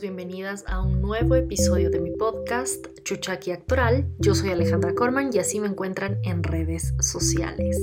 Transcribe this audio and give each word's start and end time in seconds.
bienvenidas 0.00 0.64
a 0.68 0.80
un 0.80 1.02
nuevo 1.02 1.34
episodio 1.34 1.90
de 1.90 2.00
mi 2.00 2.12
podcast 2.12 2.86
Chuchaki 3.04 3.50
Actoral. 3.50 4.06
Yo 4.18 4.34
soy 4.34 4.50
Alejandra 4.50 4.94
Corman 4.94 5.30
y 5.32 5.38
así 5.38 5.60
me 5.60 5.66
encuentran 5.66 6.18
en 6.24 6.42
redes 6.42 6.94
sociales. 7.00 7.76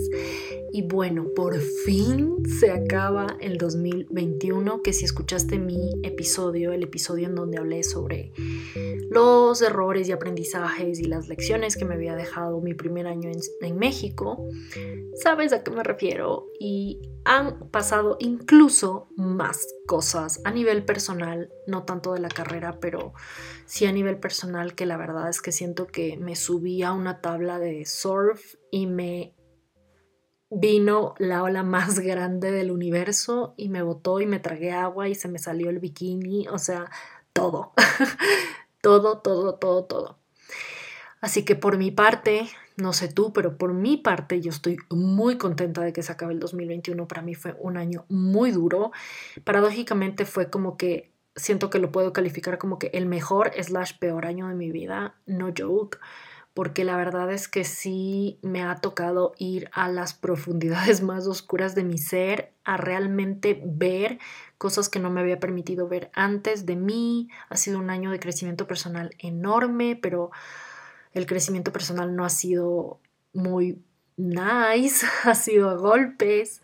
Y 0.71 0.83
bueno, 0.83 1.27
por 1.36 1.57
fin 1.59 2.38
se 2.59 2.71
acaba 2.71 3.38
el 3.39 3.57
2021, 3.57 4.81
que 4.81 4.93
si 4.93 5.05
escuchaste 5.05 5.57
mi 5.57 5.93
episodio, 6.03 6.73
el 6.73 6.84
episodio 6.84 7.27
en 7.27 7.35
donde 7.35 7.57
hablé 7.57 7.84
sobre 7.84 8.31
los 9.09 9.61
errores 9.61 10.07
y 10.07 10.11
aprendizajes 10.11 10.99
y 10.99 11.05
las 11.05 11.27
lecciones 11.27 11.75
que 11.75 11.85
me 11.85 11.95
había 11.95 12.16
dejado 12.16 12.61
mi 12.61 12.73
primer 12.73 13.07
año 13.07 13.29
en, 13.29 13.39
en 13.61 13.77
México, 13.77 14.45
sabes 15.21 15.53
a 15.53 15.63
qué 15.63 15.71
me 15.71 15.84
refiero. 15.84 16.47
Y 16.59 16.99
han 17.25 17.70
pasado 17.70 18.17
incluso 18.20 19.08
más 19.16 19.67
cosas 19.86 20.41
a 20.45 20.52
nivel 20.52 20.86
personal, 20.86 21.52
no 21.67 21.83
tanto 21.83 22.13
de 22.13 22.20
la 22.20 22.30
carrera, 22.30 22.80
pero 22.80 23.13
sí 23.66 23.86
a 23.86 23.91
nivel 23.91 24.20
personal 24.20 24.75
que 24.75 24.86
la 24.86 24.97
verdad 24.97 25.30
es 25.30 25.41
que 25.41 25.52
siento 25.52 25.88
que 25.88 26.17
me 26.17 26.36
subí 26.36 26.83
a 26.83 26.91
una 26.91 27.22
tabla 27.22 27.59
de 27.59 27.86
surf 27.86 28.55
y 28.72 28.88
me 28.88 29.36
vino 30.49 31.16
la 31.17 31.44
ola 31.44 31.63
más 31.63 31.99
grande 31.99 32.52
del 32.52 32.71
universo 32.71 33.53
y 33.58 33.70
me 33.70 33.81
botó 33.81 34.20
y 34.20 34.26
me 34.26 34.39
tragué 34.39 34.72
agua 34.72 35.08
y 35.08 35.16
se 35.16 35.27
me 35.27 35.39
salió 35.39 35.70
el 35.70 35.80
bikini, 35.80 36.48
o 36.48 36.58
sea, 36.58 36.89
todo, 37.34 37.73
todo, 38.81 39.20
todo, 39.20 39.55
todo, 39.55 39.85
todo. 39.85 40.20
Así 41.22 41.44
que 41.44 41.55
por 41.55 41.77
mi 41.77 41.91
parte, 41.91 42.48
no 42.77 42.94
sé 42.94 43.09
tú, 43.09 43.34
pero 43.34 43.58
por 43.58 43.73
mi 43.73 43.98
parte 43.98 44.39
yo 44.41 44.52
estoy 44.52 44.77
muy 44.89 45.38
contenta 45.38 45.81
de 45.81 45.91
que 45.91 46.02
se 46.02 46.13
acabe 46.13 46.34
el 46.34 46.39
2021. 46.39 47.08
Para 47.08 47.22
mí 47.22 47.36
fue 47.36 47.55
un 47.59 47.77
año 47.77 48.05
muy 48.08 48.52
duro. 48.52 48.92
Paradójicamente 49.44 50.25
fue 50.25 50.50
como 50.50 50.77
que 50.77 51.11
siento 51.36 51.70
que 51.70 51.80
lo 51.80 51.92
puedo 51.92 52.14
calificar 52.14 52.58
como 52.58 52.80
que 52.80 52.88
el 52.94 53.05
mejor 53.05 53.52
slash 53.61 53.97
peor 54.00 54.25
año 54.25 54.47
de 54.47 54.55
mi 54.55 54.72
vida, 54.72 55.16
no 55.25 55.52
joke 55.55 56.00
porque 56.59 56.83
la 56.83 56.97
verdad 56.97 57.31
es 57.31 57.47
que 57.47 57.63
sí 57.63 58.38
me 58.41 58.63
ha 58.63 58.75
tocado 58.75 59.31
ir 59.38 59.69
a 59.71 59.88
las 59.88 60.13
profundidades 60.13 61.02
más 61.02 61.25
oscuras 61.25 61.73
de 61.73 61.85
mi 61.85 61.97
ser, 61.97 62.52
a 62.65 62.75
realmente 62.75 63.61
ver 63.63 64.19
cosas 64.57 64.89
que 64.89 64.99
no 64.99 65.09
me 65.09 65.21
había 65.21 65.39
permitido 65.39 65.87
ver 65.87 66.11
antes 66.13 66.65
de 66.65 66.75
mí. 66.75 67.30
Ha 67.47 67.55
sido 67.55 67.80
un 67.80 67.89
año 67.89 68.11
de 68.11 68.19
crecimiento 68.19 68.67
personal 68.67 69.15
enorme, 69.19 69.97
pero 70.02 70.31
el 71.13 71.25
crecimiento 71.27 71.71
personal 71.71 72.13
no 72.13 72.25
ha 72.25 72.30
sido 72.30 72.99
muy 73.31 73.81
nice, 74.17 75.07
ha 75.23 75.35
sido 75.35 75.69
a 75.69 75.75
golpes 75.75 76.61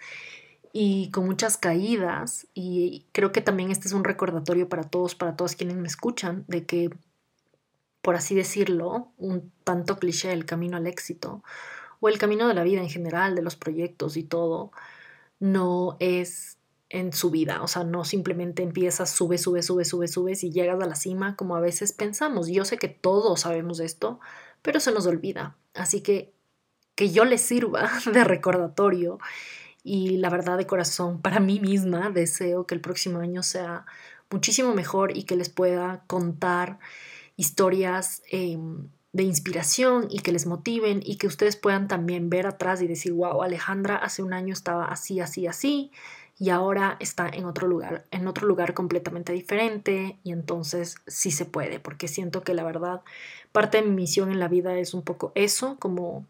y 0.74 1.10
con 1.12 1.26
muchas 1.26 1.56
caídas. 1.56 2.48
Y 2.54 3.06
creo 3.14 3.32
que 3.32 3.40
también 3.40 3.72
este 3.72 3.88
es 3.88 3.94
un 3.94 4.04
recordatorio 4.04 4.68
para 4.68 4.84
todos, 4.84 5.16
para 5.16 5.38
todos 5.38 5.56
quienes 5.56 5.78
me 5.78 5.88
escuchan, 5.88 6.44
de 6.50 6.66
que 6.66 6.90
por 8.06 8.16
así 8.16 8.36
decirlo, 8.36 9.12
un 9.18 9.52
tanto 9.64 9.98
cliché 9.98 10.32
el 10.32 10.46
camino 10.46 10.78
al 10.78 10.86
éxito, 10.86 11.44
o 12.00 12.08
el 12.08 12.20
camino 12.20 12.48
de 12.48 12.54
la 12.54 12.62
vida 12.62 12.82
en 12.82 12.90
general, 12.90 13.34
de 13.34 13.42
los 13.42 13.56
proyectos 13.56 14.16
y 14.16 14.22
todo, 14.22 14.72
no 15.40 15.98
es 16.00 16.60
en 16.90 17.14
su 17.14 17.32
vida, 17.32 17.64
o 17.64 17.68
sea, 17.68 17.84
no 17.84 18.06
simplemente 18.06 18.62
empiezas, 18.62 19.10
sube, 19.10 19.40
sube, 19.40 19.64
sube, 19.64 19.86
sube, 19.86 20.08
subes 20.08 20.44
y 20.44 20.52
llegas 20.52 20.80
a 20.84 20.86
la 20.86 20.94
cima 20.94 21.36
como 21.36 21.56
a 21.56 21.60
veces 21.62 21.94
pensamos. 21.94 22.48
Yo 22.48 22.64
sé 22.64 22.78
que 22.78 22.90
todos 22.90 23.40
sabemos 23.40 23.80
esto, 23.80 24.20
pero 24.62 24.80
se 24.80 24.92
nos 24.92 25.08
olvida. 25.08 25.58
Así 25.74 26.02
que 26.02 26.32
que 26.94 27.10
yo 27.10 27.26
les 27.26 27.42
sirva 27.42 27.90
de 28.14 28.24
recordatorio 28.24 29.18
y 29.84 30.18
la 30.18 30.30
verdad 30.30 30.60
de 30.60 30.68
corazón 30.68 31.24
para 31.24 31.40
mí 31.40 31.60
misma 31.60 32.12
deseo 32.12 32.68
que 32.68 32.76
el 32.76 32.82
próximo 32.82 33.18
año 33.18 33.42
sea 33.42 33.88
muchísimo 34.30 34.76
mejor 34.76 35.18
y 35.18 35.24
que 35.24 35.36
les 35.36 35.50
pueda 35.50 36.04
contar 36.06 36.78
historias 37.36 38.22
em, 38.32 38.90
de 39.14 39.24
inspiración 39.24 40.08
y 40.10 40.20
que 40.20 40.32
les 40.32 40.46
motiven 40.46 41.02
y 41.04 41.18
que 41.18 41.28
ustedes 41.28 41.56
puedan 41.56 41.88
también 41.88 42.30
ver 42.30 42.48
atrás 42.48 42.82
y 42.82 42.88
decir, 42.88 43.14
wow, 43.14 43.44
Alejandra 43.44 43.96
hace 43.96 44.24
un 44.24 44.34
año 44.34 44.54
estaba 44.54 44.86
así, 44.86 45.20
así, 45.20 45.48
así 45.48 45.92
y 46.38 46.50
ahora 46.50 46.98
está 47.00 47.30
en 47.30 47.46
otro 47.46 47.68
lugar, 47.68 48.06
en 48.12 48.28
otro 48.28 48.46
lugar 48.48 48.74
completamente 48.74 49.32
diferente 49.32 50.20
y 50.24 50.32
entonces 50.32 50.98
sí 51.08 51.32
se 51.32 51.46
puede, 51.46 51.80
porque 51.80 52.08
siento 52.08 52.44
que 52.44 52.54
la 52.54 52.64
verdad 52.64 53.02
parte 53.52 53.78
de 53.78 53.84
mi 53.84 53.96
misión 53.96 54.32
en 54.32 54.40
la 54.40 54.50
vida 54.50 54.78
es 54.78 54.94
un 54.94 55.02
poco 55.02 55.32
eso, 55.36 55.78
como 55.80 56.26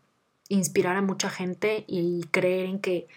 inspirar 0.47 0.95
a 0.95 1.01
mucha 1.01 1.29
gente 1.29 1.85
y 1.87 2.23
creer 2.29 2.65
en 2.67 2.79
que 2.79 3.07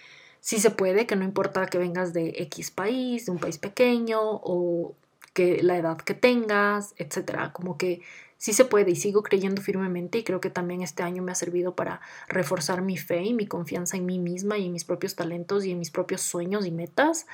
sí 0.41 0.59
se 0.59 0.70
puede, 0.70 1.06
que 1.06 1.16
no 1.16 1.25
importa 1.25 1.66
que 1.66 1.76
vengas 1.76 2.15
de 2.15 2.32
X 2.38 2.70
país, 2.70 3.26
de 3.26 3.32
un 3.32 3.38
país 3.38 3.59
pequeño 3.59 4.20
o 4.22 4.94
la 5.62 5.76
edad 5.76 5.99
que 5.99 6.15
tengas, 6.15 6.94
etcétera, 6.97 7.53
como 7.53 7.78
que 7.78 8.03
sí 8.38 8.53
se 8.53 8.65
puede 8.65 8.93
y 8.93 8.97
sigo 8.97 9.22
creyendo 9.22 9.60
firmemente 9.60 10.19
y 10.19 10.25
creo 10.25 10.41
que 10.41 10.49
también 10.49 10.82
este 10.82 11.03
año 11.03 11.22
me 11.22 11.32
ha 11.32 11.34
servido 11.34 11.75
para 11.75 12.00
reforzar 12.28 12.82
mi 12.82 12.97
fe 12.97 13.22
y 13.25 13.34
mi 13.34 13.47
confianza 13.47 13.97
en 13.97 14.06
mí 14.06 14.19
misma 14.19 14.56
y 14.59 14.66
en 14.66 14.72
mis 14.72 14.84
propios 14.84 15.16
talentos 15.16 15.65
y 15.65 15.72
en 15.72 15.78
mis 15.78 15.91
propios 15.91 16.22
sueños 16.22 16.65
y 16.65 16.71
metas. 16.71 17.26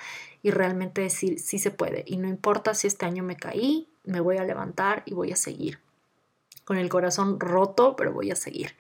Y 0.43 0.51
realmente 0.51 1.03
decir 1.03 1.39
sí 1.39 1.59
se 1.59 1.71
puede. 1.71 2.05
Y 2.07 2.17
no 2.17 2.29
importa 2.29 2.75
si 2.75 2.87
este 2.87 3.07
año 3.07 3.23
me 3.23 3.37
caí, 3.37 3.89
me 4.05 4.21
voy 4.21 4.39
a 4.39 4.45
levantar 4.45 5.03
y 5.07 5.15
voy 5.15 5.33
a 5.33 5.37
seguir 5.37 5.79
con 6.65 6.79
el 6.79 6.89
corazón 6.89 7.39
roto, 7.39 7.95
pero 7.95 8.13
voy 8.13 8.31
a 8.31 8.37
seguir. 8.37 8.75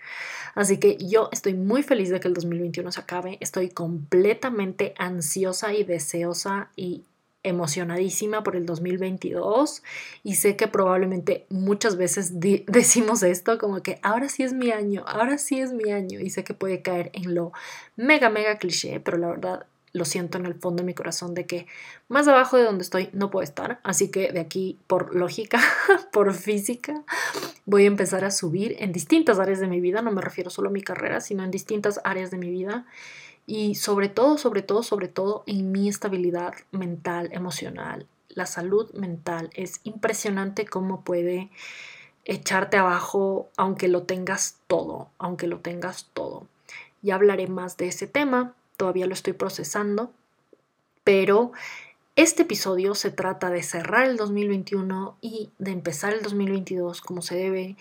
Así 0.55 0.79
que 0.79 0.97
yo 0.97 1.29
estoy 1.33 1.55
muy 1.55 1.83
feliz 1.83 2.09
de 2.11 2.19
que 2.21 2.29
el 2.29 2.35
2021 2.35 2.91
se 2.93 3.01
acabe, 3.01 3.37
estoy 3.41 3.69
completamente 3.69 4.95
ansiosa 4.97 5.75
y 5.75 5.85
deseosa 5.85 6.71
y 6.77 7.05
emocionadísima 7.44 8.43
por 8.43 8.56
el 8.56 8.66
2022 8.66 9.82
y 10.25 10.34
sé 10.34 10.56
que 10.56 10.66
probablemente 10.66 11.47
muchas 11.50 11.97
veces 11.97 12.41
decimos 12.41 13.22
esto 13.22 13.59
como 13.59 13.82
que 13.82 14.00
ahora 14.03 14.28
sí 14.28 14.43
es 14.43 14.53
mi 14.53 14.72
año, 14.72 15.05
ahora 15.06 15.38
sí 15.38 15.60
es 15.60 15.72
mi 15.72 15.93
año 15.93 16.19
y 16.19 16.31
sé 16.31 16.43
que 16.43 16.55
puede 16.55 16.82
caer 16.82 17.10
en 17.12 17.34
lo 17.34 17.53
mega 17.97 18.31
mega 18.31 18.59
cliché, 18.59 18.99
pero 18.99 19.19
la 19.19 19.28
verdad 19.28 19.66
lo 19.94 20.05
siento 20.05 20.38
en 20.38 20.47
el 20.47 20.55
fondo 20.55 20.82
de 20.82 20.87
mi 20.87 20.93
corazón 20.93 21.34
de 21.34 21.47
que 21.47 21.69
más 22.09 22.27
abajo 22.27 22.56
de 22.56 22.65
donde 22.65 22.82
estoy 22.82 23.10
no 23.12 23.31
puedo 23.31 23.44
estar, 23.44 23.78
así 23.84 24.11
que 24.11 24.32
de 24.32 24.41
aquí 24.41 24.81
por 24.88 25.15
lógica, 25.15 25.61
por 26.12 26.34
física, 26.34 27.05
voy 27.65 27.84
a 27.84 27.87
empezar 27.87 28.25
a 28.25 28.32
subir 28.32 28.75
en 28.81 28.93
distintas 28.93 29.38
áreas 29.38 29.61
de 29.61 29.69
mi 29.69 29.81
vida, 29.81 30.03
no 30.03 30.11
me 30.11 30.21
refiero 30.21 30.50
solo 30.50 30.69
a 30.69 30.72
mi 30.72 30.82
carrera, 30.82 31.21
sino 31.21 31.44
en 31.44 31.53
distintas 31.53 32.00
áreas 32.03 32.32
de 32.32 32.38
mi 32.38 32.50
vida 32.50 32.87
y 33.47 33.75
sobre 33.75 34.09
todo, 34.09 34.38
sobre 34.38 34.62
todo, 34.62 34.82
sobre 34.82 35.09
todo 35.09 35.43
en 35.47 35.72
mi 35.72 35.88
estabilidad 35.88 36.55
mental, 36.72 37.28
emocional. 37.32 38.06
La 38.28 38.47
salud 38.47 38.93
mental 38.94 39.50
es 39.55 39.81
impresionante 39.84 40.66
cómo 40.66 41.03
puede 41.03 41.50
echarte 42.25 42.77
abajo 42.77 43.50
aunque 43.56 43.88
lo 43.88 44.05
tengas 44.05 44.59
todo, 44.66 45.09
aunque 45.19 45.47
lo 45.47 45.60
tengas 45.60 46.09
todo. 46.15 46.47
Ya 47.03 47.16
hablaré 47.16 47.47
más 47.47 47.77
de 47.77 47.88
ese 47.88 48.06
tema, 48.06 48.55
todavía 48.77 49.06
lo 49.06 49.12
estoy 49.12 49.34
procesando, 49.34 50.11
pero 51.05 51.53
este 52.16 52.43
episodio 52.43 52.94
se 52.94 53.11
trata 53.11 53.50
de 53.50 53.62
cerrar 53.62 54.06
el 54.06 54.16
2021 54.16 55.16
y 55.21 55.50
de 55.59 55.72
empezar 55.72 56.15
el 56.15 56.22
2022 56.22 57.03
como 57.03 57.22
se 57.22 57.37
debe 57.37 57.76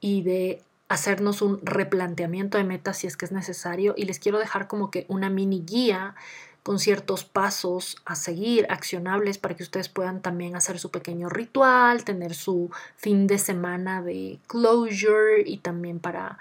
y 0.00 0.22
de 0.22 0.62
hacernos 0.88 1.42
un 1.42 1.60
replanteamiento 1.62 2.58
de 2.58 2.64
metas 2.64 2.98
si 2.98 3.06
es 3.06 3.16
que 3.16 3.26
es 3.26 3.32
necesario 3.32 3.94
y 3.96 4.04
les 4.04 4.18
quiero 4.18 4.38
dejar 4.38 4.68
como 4.68 4.90
que 4.90 5.04
una 5.08 5.30
mini 5.30 5.62
guía 5.64 6.14
con 6.62 6.78
ciertos 6.78 7.24
pasos 7.24 7.96
a 8.04 8.14
seguir, 8.14 8.66
accionables, 8.68 9.38
para 9.38 9.56
que 9.56 9.62
ustedes 9.62 9.88
puedan 9.88 10.20
también 10.20 10.54
hacer 10.54 10.78
su 10.78 10.90
pequeño 10.90 11.30
ritual, 11.30 12.04
tener 12.04 12.34
su 12.34 12.70
fin 12.96 13.26
de 13.26 13.38
semana 13.38 14.02
de 14.02 14.38
closure 14.46 15.42
y 15.46 15.58
también 15.58 15.98
para 15.98 16.38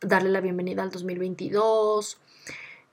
darle 0.00 0.30
la 0.30 0.40
bienvenida 0.40 0.82
al 0.82 0.90
2022. 0.90 2.18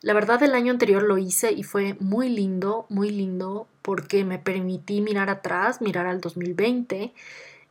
La 0.01 0.13
verdad 0.13 0.43
el 0.43 0.53
año 0.53 0.71
anterior 0.71 1.03
lo 1.03 1.17
hice 1.17 1.53
y 1.53 1.63
fue 1.63 1.95
muy 1.99 2.27
lindo, 2.29 2.85
muy 2.89 3.09
lindo 3.09 3.67
porque 3.81 4.25
me 4.25 4.37
permití 4.37 4.99
mirar 4.99 5.29
atrás, 5.29 5.81
mirar 5.81 6.07
al 6.07 6.19
2020 6.19 7.13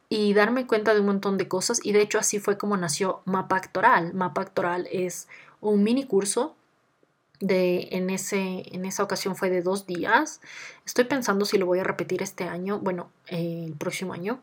y 0.09 0.35
darme 0.35 0.67
cuenta 0.67 0.95
de 0.95 1.01
un 1.01 1.07
montón 1.07 1.39
de 1.39 1.49
cosas 1.49 1.81
y 1.83 1.93
de 1.93 2.03
hecho 2.03 2.19
así 2.19 2.39
fue 2.39 2.59
como 2.59 2.77
nació 2.77 3.21
Mapa 3.25 3.57
Actoral. 3.57 4.15
Mapa 4.15 4.43
Actoral 4.43 4.89
es 4.93 5.29
un 5.61 5.83
mini 5.83 6.05
curso 6.05 6.55
de 7.41 7.89
en 7.93 8.11
ese 8.11 8.63
en 8.75 8.85
esa 8.85 9.03
ocasión 9.03 9.37
fue 9.37 9.51
de 9.51 9.63
dos 9.63 9.87
días. 9.87 10.41
Estoy 10.87 11.05
pensando 11.05 11.45
si 11.45 11.59
lo 11.59 11.67
voy 11.67 11.81
a 11.81 11.85
repetir 11.85 12.23
este 12.23 12.45
año, 12.45 12.79
bueno, 12.79 13.11
el 13.27 13.75
próximo 13.79 14.13
año, 14.13 14.41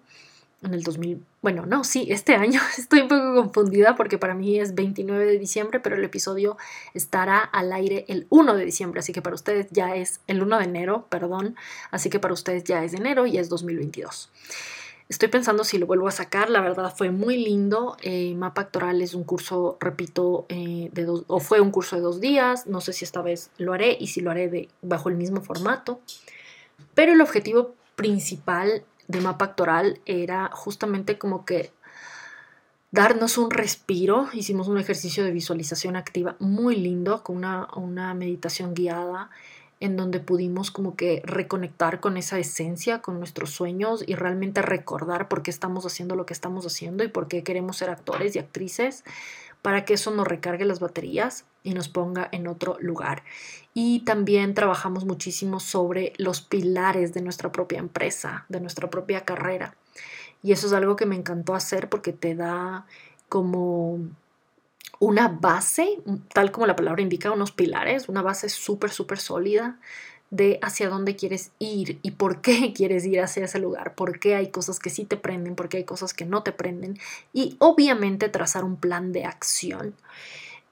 en 0.63 0.73
el 0.73 0.83
2000. 0.83 1.23
Bueno, 1.41 1.65
no, 1.65 1.83
sí, 1.83 2.07
este 2.09 2.35
año 2.35 2.61
estoy 2.77 3.01
un 3.01 3.07
poco 3.07 3.35
confundida 3.35 3.95
porque 3.95 4.17
para 4.17 4.35
mí 4.35 4.59
es 4.59 4.75
29 4.75 5.25
de 5.25 5.39
diciembre, 5.39 5.79
pero 5.79 5.95
el 5.95 6.03
episodio 6.03 6.57
estará 6.93 7.39
al 7.39 7.73
aire 7.73 8.05
el 8.07 8.27
1 8.29 8.55
de 8.55 8.65
diciembre, 8.65 8.99
así 8.99 9.13
que 9.13 9.21
para 9.21 9.35
ustedes 9.35 9.67
ya 9.71 9.95
es 9.95 10.21
el 10.27 10.41
1 10.41 10.59
de 10.59 10.65
enero, 10.65 11.07
perdón, 11.09 11.55
así 11.89 12.09
que 12.09 12.19
para 12.19 12.33
ustedes 12.33 12.63
ya 12.63 12.83
es 12.83 12.91
de 12.91 12.97
enero 12.97 13.25
y 13.25 13.37
es 13.37 13.49
2022. 13.49 14.29
Estoy 15.11 15.27
pensando 15.27 15.65
si 15.65 15.77
lo 15.77 15.87
vuelvo 15.87 16.07
a 16.07 16.11
sacar, 16.11 16.49
la 16.49 16.61
verdad 16.61 16.93
fue 16.95 17.11
muy 17.11 17.35
lindo. 17.35 17.97
Eh, 18.01 18.33
Mapa 18.33 18.61
Actoral 18.61 19.01
es 19.01 19.13
un 19.13 19.25
curso, 19.25 19.77
repito, 19.81 20.45
eh, 20.47 20.89
de 20.93 21.03
dos, 21.03 21.25
o 21.27 21.41
fue 21.41 21.59
un 21.59 21.69
curso 21.69 21.97
de 21.97 22.01
dos 22.01 22.21
días. 22.21 22.65
No 22.65 22.79
sé 22.79 22.93
si 22.93 23.03
esta 23.03 23.21
vez 23.21 23.51
lo 23.57 23.73
haré 23.73 23.97
y 23.99 24.07
si 24.07 24.21
lo 24.21 24.31
haré 24.31 24.69
bajo 24.81 25.09
el 25.09 25.15
mismo 25.15 25.41
formato. 25.41 25.99
Pero 26.93 27.11
el 27.11 27.19
objetivo 27.19 27.75
principal 27.97 28.85
de 29.09 29.19
mapa 29.19 29.43
actoral 29.43 29.99
era 30.05 30.49
justamente 30.53 31.17
como 31.17 31.43
que 31.43 31.73
darnos 32.91 33.37
un 33.37 33.51
respiro. 33.51 34.29
Hicimos 34.31 34.69
un 34.69 34.77
ejercicio 34.77 35.25
de 35.25 35.31
visualización 35.31 35.97
activa 35.97 36.37
muy 36.39 36.77
lindo 36.77 37.21
con 37.21 37.35
una 37.35 38.13
meditación 38.13 38.73
guiada 38.73 39.29
en 39.81 39.97
donde 39.97 40.19
pudimos 40.19 40.71
como 40.71 40.95
que 40.95 41.21
reconectar 41.25 41.99
con 41.99 42.15
esa 42.15 42.39
esencia, 42.39 43.01
con 43.01 43.17
nuestros 43.17 43.49
sueños 43.49 44.03
y 44.07 44.13
realmente 44.13 44.61
recordar 44.61 45.27
por 45.27 45.41
qué 45.41 45.49
estamos 45.49 45.85
haciendo 45.85 46.15
lo 46.15 46.25
que 46.25 46.33
estamos 46.33 46.65
haciendo 46.65 47.03
y 47.03 47.07
por 47.07 47.27
qué 47.27 47.43
queremos 47.43 47.77
ser 47.77 47.89
actores 47.89 48.35
y 48.35 48.39
actrices, 48.39 49.03
para 49.63 49.83
que 49.83 49.95
eso 49.95 50.11
nos 50.11 50.27
recargue 50.27 50.65
las 50.65 50.79
baterías 50.79 51.45
y 51.63 51.73
nos 51.73 51.89
ponga 51.89 52.29
en 52.31 52.47
otro 52.47 52.77
lugar. 52.79 53.23
Y 53.73 54.01
también 54.01 54.53
trabajamos 54.53 55.05
muchísimo 55.05 55.59
sobre 55.59 56.13
los 56.17 56.41
pilares 56.41 57.13
de 57.13 57.21
nuestra 57.21 57.51
propia 57.51 57.79
empresa, 57.79 58.45
de 58.49 58.61
nuestra 58.61 58.89
propia 58.89 59.25
carrera. 59.25 59.75
Y 60.43 60.51
eso 60.51 60.67
es 60.67 60.73
algo 60.73 60.95
que 60.95 61.07
me 61.07 61.15
encantó 61.15 61.55
hacer 61.55 61.89
porque 61.89 62.13
te 62.13 62.35
da 62.35 62.85
como 63.29 63.99
una 65.01 65.29
base, 65.29 65.97
tal 66.31 66.51
como 66.51 66.67
la 66.67 66.75
palabra 66.75 67.01
indica, 67.01 67.31
unos 67.31 67.51
pilares, 67.51 68.07
una 68.07 68.21
base 68.21 68.49
súper, 68.49 68.91
súper 68.91 69.17
sólida 69.17 69.79
de 70.29 70.59
hacia 70.61 70.89
dónde 70.89 71.15
quieres 71.15 71.51
ir 71.57 71.97
y 72.03 72.11
por 72.11 72.41
qué 72.41 72.71
quieres 72.75 73.03
ir 73.05 73.19
hacia 73.19 73.45
ese 73.45 73.57
lugar, 73.57 73.95
por 73.95 74.19
qué 74.19 74.35
hay 74.35 74.51
cosas 74.51 74.77
que 74.77 74.91
sí 74.91 75.03
te 75.05 75.17
prenden, 75.17 75.55
por 75.55 75.69
qué 75.69 75.77
hay 75.77 75.85
cosas 75.85 76.13
que 76.13 76.25
no 76.25 76.43
te 76.43 76.51
prenden 76.51 76.99
y 77.33 77.55
obviamente 77.57 78.29
trazar 78.29 78.63
un 78.63 78.77
plan 78.77 79.11
de 79.11 79.25
acción 79.25 79.95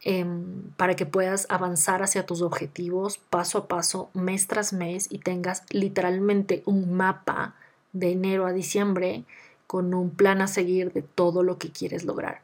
em, 0.03 0.61
para 0.77 0.95
que 0.95 1.07
puedas 1.07 1.47
avanzar 1.49 2.03
hacia 2.03 2.27
tus 2.27 2.43
objetivos 2.43 3.17
paso 3.17 3.57
a 3.57 3.67
paso, 3.67 4.11
mes 4.13 4.45
tras 4.45 4.73
mes 4.73 5.07
y 5.09 5.17
tengas 5.17 5.63
literalmente 5.71 6.61
un 6.67 6.93
mapa 6.93 7.55
de 7.93 8.11
enero 8.11 8.45
a 8.45 8.53
diciembre 8.53 9.25
con 9.65 9.95
un 9.95 10.11
plan 10.11 10.39
a 10.41 10.47
seguir 10.47 10.93
de 10.93 11.01
todo 11.01 11.41
lo 11.41 11.57
que 11.57 11.71
quieres 11.71 12.05
lograr. 12.05 12.41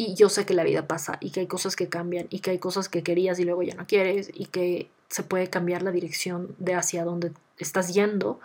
Y 0.00 0.14
yo 0.14 0.30
sé 0.30 0.46
que 0.46 0.54
la 0.54 0.64
vida 0.64 0.88
pasa 0.88 1.18
y 1.20 1.28
que 1.28 1.40
hay 1.40 1.46
cosas 1.46 1.76
que 1.76 1.90
cambian 1.90 2.26
y 2.30 2.38
que 2.38 2.52
hay 2.52 2.58
cosas 2.58 2.88
que 2.88 3.02
querías 3.02 3.38
y 3.38 3.44
luego 3.44 3.62
ya 3.62 3.74
no 3.74 3.86
quieres 3.86 4.30
y 4.32 4.46
que 4.46 4.88
se 5.10 5.22
puede 5.22 5.50
cambiar 5.50 5.82
la 5.82 5.90
dirección 5.90 6.56
de 6.58 6.74
hacia 6.74 7.04
dónde 7.04 7.32
estás 7.58 7.92
yendo. 7.92 8.40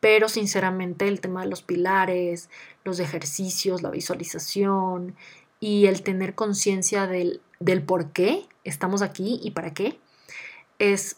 Pero 0.00 0.28
sinceramente 0.28 1.08
el 1.08 1.22
tema 1.22 1.44
de 1.44 1.48
los 1.48 1.62
pilares, 1.62 2.50
los 2.84 3.00
ejercicios, 3.00 3.80
la 3.80 3.88
visualización 3.88 5.16
y 5.60 5.86
el 5.86 6.02
tener 6.02 6.34
conciencia 6.34 7.06
del, 7.06 7.40
del 7.58 7.82
por 7.82 8.12
qué 8.12 8.46
estamos 8.62 9.00
aquí 9.00 9.40
y 9.42 9.52
para 9.52 9.72
qué 9.72 9.98
es 10.78 11.16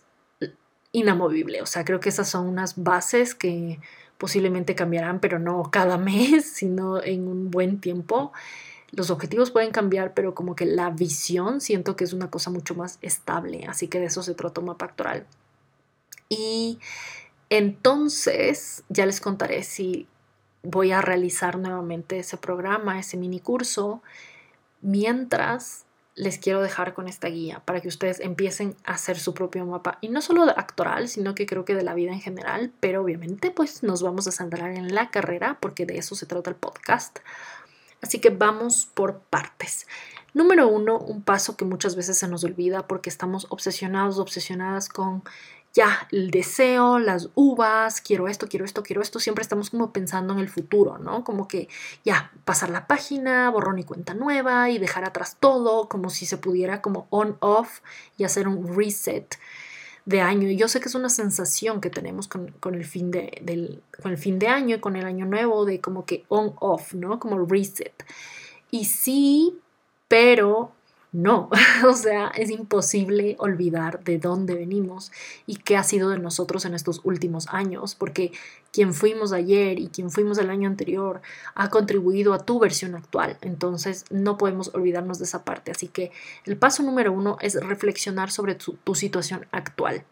inamovible. 0.93 1.63
O 1.63 1.67
sea, 1.67 1.85
creo 1.85 1.99
que 1.99 2.11
esas 2.11 2.29
son 2.29 2.47
unas 2.47 2.81
bases 2.81 3.35
que 3.35 3.81
posiblemente 4.19 4.77
cambiarán, 4.77 5.19
pero 5.19 5.41
no 5.41 5.69
cada 5.73 5.99
mes, 5.99 6.49
sino 6.49 7.03
en 7.03 7.27
un 7.27 7.51
buen 7.51 7.81
tiempo 7.81 8.31
los 8.97 9.11
objetivos 9.11 9.51
pueden 9.51 9.71
cambiar, 9.71 10.15
pero 10.15 10.35
como 10.35 10.55
que 10.55 10.67
la 10.67 10.91
visión 10.91 11.61
siento 11.61 11.97
que 11.97 12.05
es 12.05 12.13
una 12.13 12.31
cosa 12.31 12.51
mucho 12.51 12.75
más 12.75 12.99
estable, 13.03 13.67
así 13.67 13.89
que 13.89 14.01
de 14.01 14.07
eso 14.07 14.23
se 14.23 14.35
trata 14.35 14.61
un 14.61 14.67
mapa 14.67 14.87
actoral. 14.87 15.27
Y 16.29 16.79
entonces 17.51 18.85
ya 18.89 19.07
les 19.07 19.21
contaré 19.21 19.63
si 19.63 20.09
voy 20.63 20.93
a 20.93 21.03
realizar 21.03 21.59
nuevamente 21.59 22.19
ese 22.19 22.37
programa, 22.37 22.99
ese 22.99 23.17
mini 23.17 23.41
curso, 23.41 24.03
mientras 24.81 25.85
les 26.17 26.39
quiero 26.39 26.63
dejar 26.63 26.95
con 26.95 27.09
esta 27.09 27.29
guía 27.29 27.61
para 27.65 27.81
que 27.81 27.89
ustedes 27.89 28.21
empiecen 28.21 28.77
a 28.85 28.93
hacer 28.93 29.19
su 29.19 29.35
propio 29.35 29.67
mapa 29.67 29.99
y 30.01 30.09
no 30.09 30.23
solo 30.23 30.45
actoral, 30.45 31.09
sino 31.09 31.35
que 31.35 31.47
creo 31.47 31.65
que 31.65 31.75
de 31.75 31.83
la 31.83 31.95
vida 31.95 32.13
en 32.13 32.21
general, 32.21 32.73
pero 32.81 33.03
obviamente 33.03 33.51
pues 33.51 33.83
nos 33.83 34.03
vamos 34.03 34.27
a 34.29 34.33
centrar 34.33 34.71
en 34.71 34.95
la 34.95 35.11
carrera 35.11 35.59
porque 35.61 35.87
de 35.87 35.99
eso 35.99 36.15
se 36.15 36.27
trata 36.27 36.51
el 36.51 36.57
podcast. 36.57 37.19
Así 38.01 38.21
que 38.21 38.31
vamos 38.31 38.89
por 38.93 39.21
partes. 39.21 39.87
Número 40.35 40.69
uno, 40.69 40.99
un 40.99 41.23
paso 41.23 41.57
que 41.57 41.65
muchas 41.65 41.95
veces 41.95 42.19
se 42.19 42.29
nos 42.29 42.43
olvida 42.45 42.89
porque 42.89 43.09
estamos 43.09 43.47
obsesionados, 43.51 44.19
obsesionadas 44.19 44.89
con 44.89 45.23
ya 45.75 46.07
el 46.13 46.31
deseo, 46.31 47.01
las 47.01 47.31
uvas, 47.35 48.01
quiero 48.01 48.29
esto, 48.29 48.49
quiero 48.49 48.65
esto, 48.65 48.83
quiero 48.85 49.03
esto. 49.03 49.19
Siempre 49.19 49.43
estamos 49.43 49.71
como 49.71 49.93
pensando 49.93 50.33
en 50.33 50.39
el 50.39 50.49
futuro, 50.49 50.99
¿no? 50.99 51.25
Como 51.25 51.49
que 51.49 51.69
ya 52.05 52.31
pasar 52.45 52.71
la 52.71 52.87
página, 52.87 53.51
borrón 53.51 53.81
y 53.81 53.85
cuenta 53.85 54.15
nueva 54.15 54.71
y 54.71 54.79
dejar 54.79 55.05
atrás 55.05 55.37
todo, 55.41 55.89
como 55.89 56.11
si 56.11 56.27
se 56.27 56.39
pudiera 56.39 56.81
como 56.81 57.09
on-off 57.11 57.81
y 58.17 58.25
hacer 58.25 58.47
un 58.47 58.77
reset 58.77 59.37
de 60.05 60.21
año. 60.21 60.49
Y 60.49 60.57
yo 60.57 60.69
sé 60.69 60.81
que 60.81 60.89
es 60.89 60.95
una 60.95 61.09
sensación 61.09 61.81
que 61.81 61.91
tenemos 61.91 62.29
con, 62.29 62.75
el, 62.75 62.85
fin 62.85 63.11
de, 63.11 63.41
del, 63.43 63.83
con 64.03 64.13
el 64.13 64.19
fin 64.19 64.39
de 64.39 64.49
año 64.49 64.77
y 64.77 64.81
con 64.81 64.97
el 64.97 65.07
año 65.07 65.27
nuevo, 65.27 65.65
de 65.65 65.81
como 65.81 66.05
que 66.05 66.25
on-off, 66.29 66.95
¿no? 66.95 67.19
Como 67.19 67.45
reset. 67.47 68.05
Y 68.71 68.85
sí, 68.85 69.59
pero 70.09 70.73
no, 71.15 71.49
o 71.89 71.93
sea, 71.95 72.27
es 72.37 72.51
imposible 72.51 73.37
olvidar 73.39 74.03
de 74.03 74.19
dónde 74.19 74.57
venimos 74.57 75.13
y 75.47 75.57
qué 75.57 75.77
ha 75.77 75.85
sido 75.85 76.11
de 76.11 76.19
nosotros 76.19 76.65
en 76.65 76.75
estos 76.75 77.01
últimos 77.05 77.47
años, 77.51 77.95
porque 77.95 78.33
quien 78.73 78.93
fuimos 78.93 79.33
ayer 79.33 79.79
y 79.79 79.87
quien 79.87 80.11
fuimos 80.11 80.39
el 80.39 80.51
año 80.51 80.69
anterior 80.69 81.23
ha 81.55 81.71
contribuido 81.71 82.35
a 82.35 82.45
tu 82.45 82.59
versión 82.59 82.97
actual, 82.97 83.39
entonces 83.43 84.07
no 84.11 84.37
podemos 84.37 84.75
olvidarnos 84.75 85.21
de 85.21 85.27
esa 85.27 85.45
parte. 85.45 85.71
Así 85.71 85.87
que 85.87 86.11
el 86.47 86.57
paso 86.57 86.83
número 86.83 87.13
uno 87.13 87.37
es 87.41 87.55
reflexionar 87.65 88.33
sobre 88.33 88.57
tu, 88.57 88.73
tu 88.83 88.97
situación 88.97 89.47
actual 89.53 90.05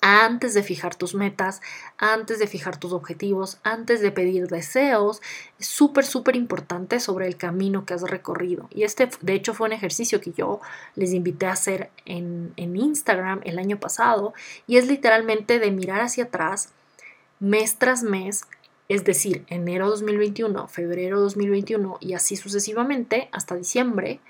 antes 0.00 0.54
de 0.54 0.62
fijar 0.62 0.94
tus 0.94 1.14
metas, 1.14 1.60
antes 1.96 2.38
de 2.38 2.46
fijar 2.46 2.78
tus 2.78 2.92
objetivos, 2.92 3.58
antes 3.64 4.00
de 4.00 4.12
pedir 4.12 4.46
deseos, 4.48 5.20
es 5.58 5.66
súper, 5.66 6.04
súper 6.04 6.36
importante 6.36 7.00
sobre 7.00 7.26
el 7.26 7.36
camino 7.36 7.84
que 7.84 7.94
has 7.94 8.02
recorrido. 8.02 8.68
Y 8.72 8.84
este, 8.84 9.08
de 9.20 9.34
hecho, 9.34 9.54
fue 9.54 9.66
un 9.66 9.72
ejercicio 9.72 10.20
que 10.20 10.32
yo 10.32 10.60
les 10.94 11.12
invité 11.12 11.46
a 11.46 11.52
hacer 11.52 11.90
en, 12.04 12.52
en 12.56 12.76
Instagram 12.76 13.40
el 13.44 13.58
año 13.58 13.80
pasado 13.80 14.34
y 14.66 14.76
es 14.76 14.86
literalmente 14.86 15.58
de 15.58 15.70
mirar 15.70 16.00
hacia 16.00 16.24
atrás 16.24 16.70
mes 17.40 17.76
tras 17.78 18.02
mes 18.02 18.44
es 18.88 19.04
decir, 19.04 19.44
enero 19.48 19.90
2021, 19.90 20.66
febrero 20.66 21.20
2021 21.20 21.98
y 22.00 22.14
así 22.14 22.36
sucesivamente 22.36 23.28
hasta 23.32 23.54
diciembre, 23.54 24.20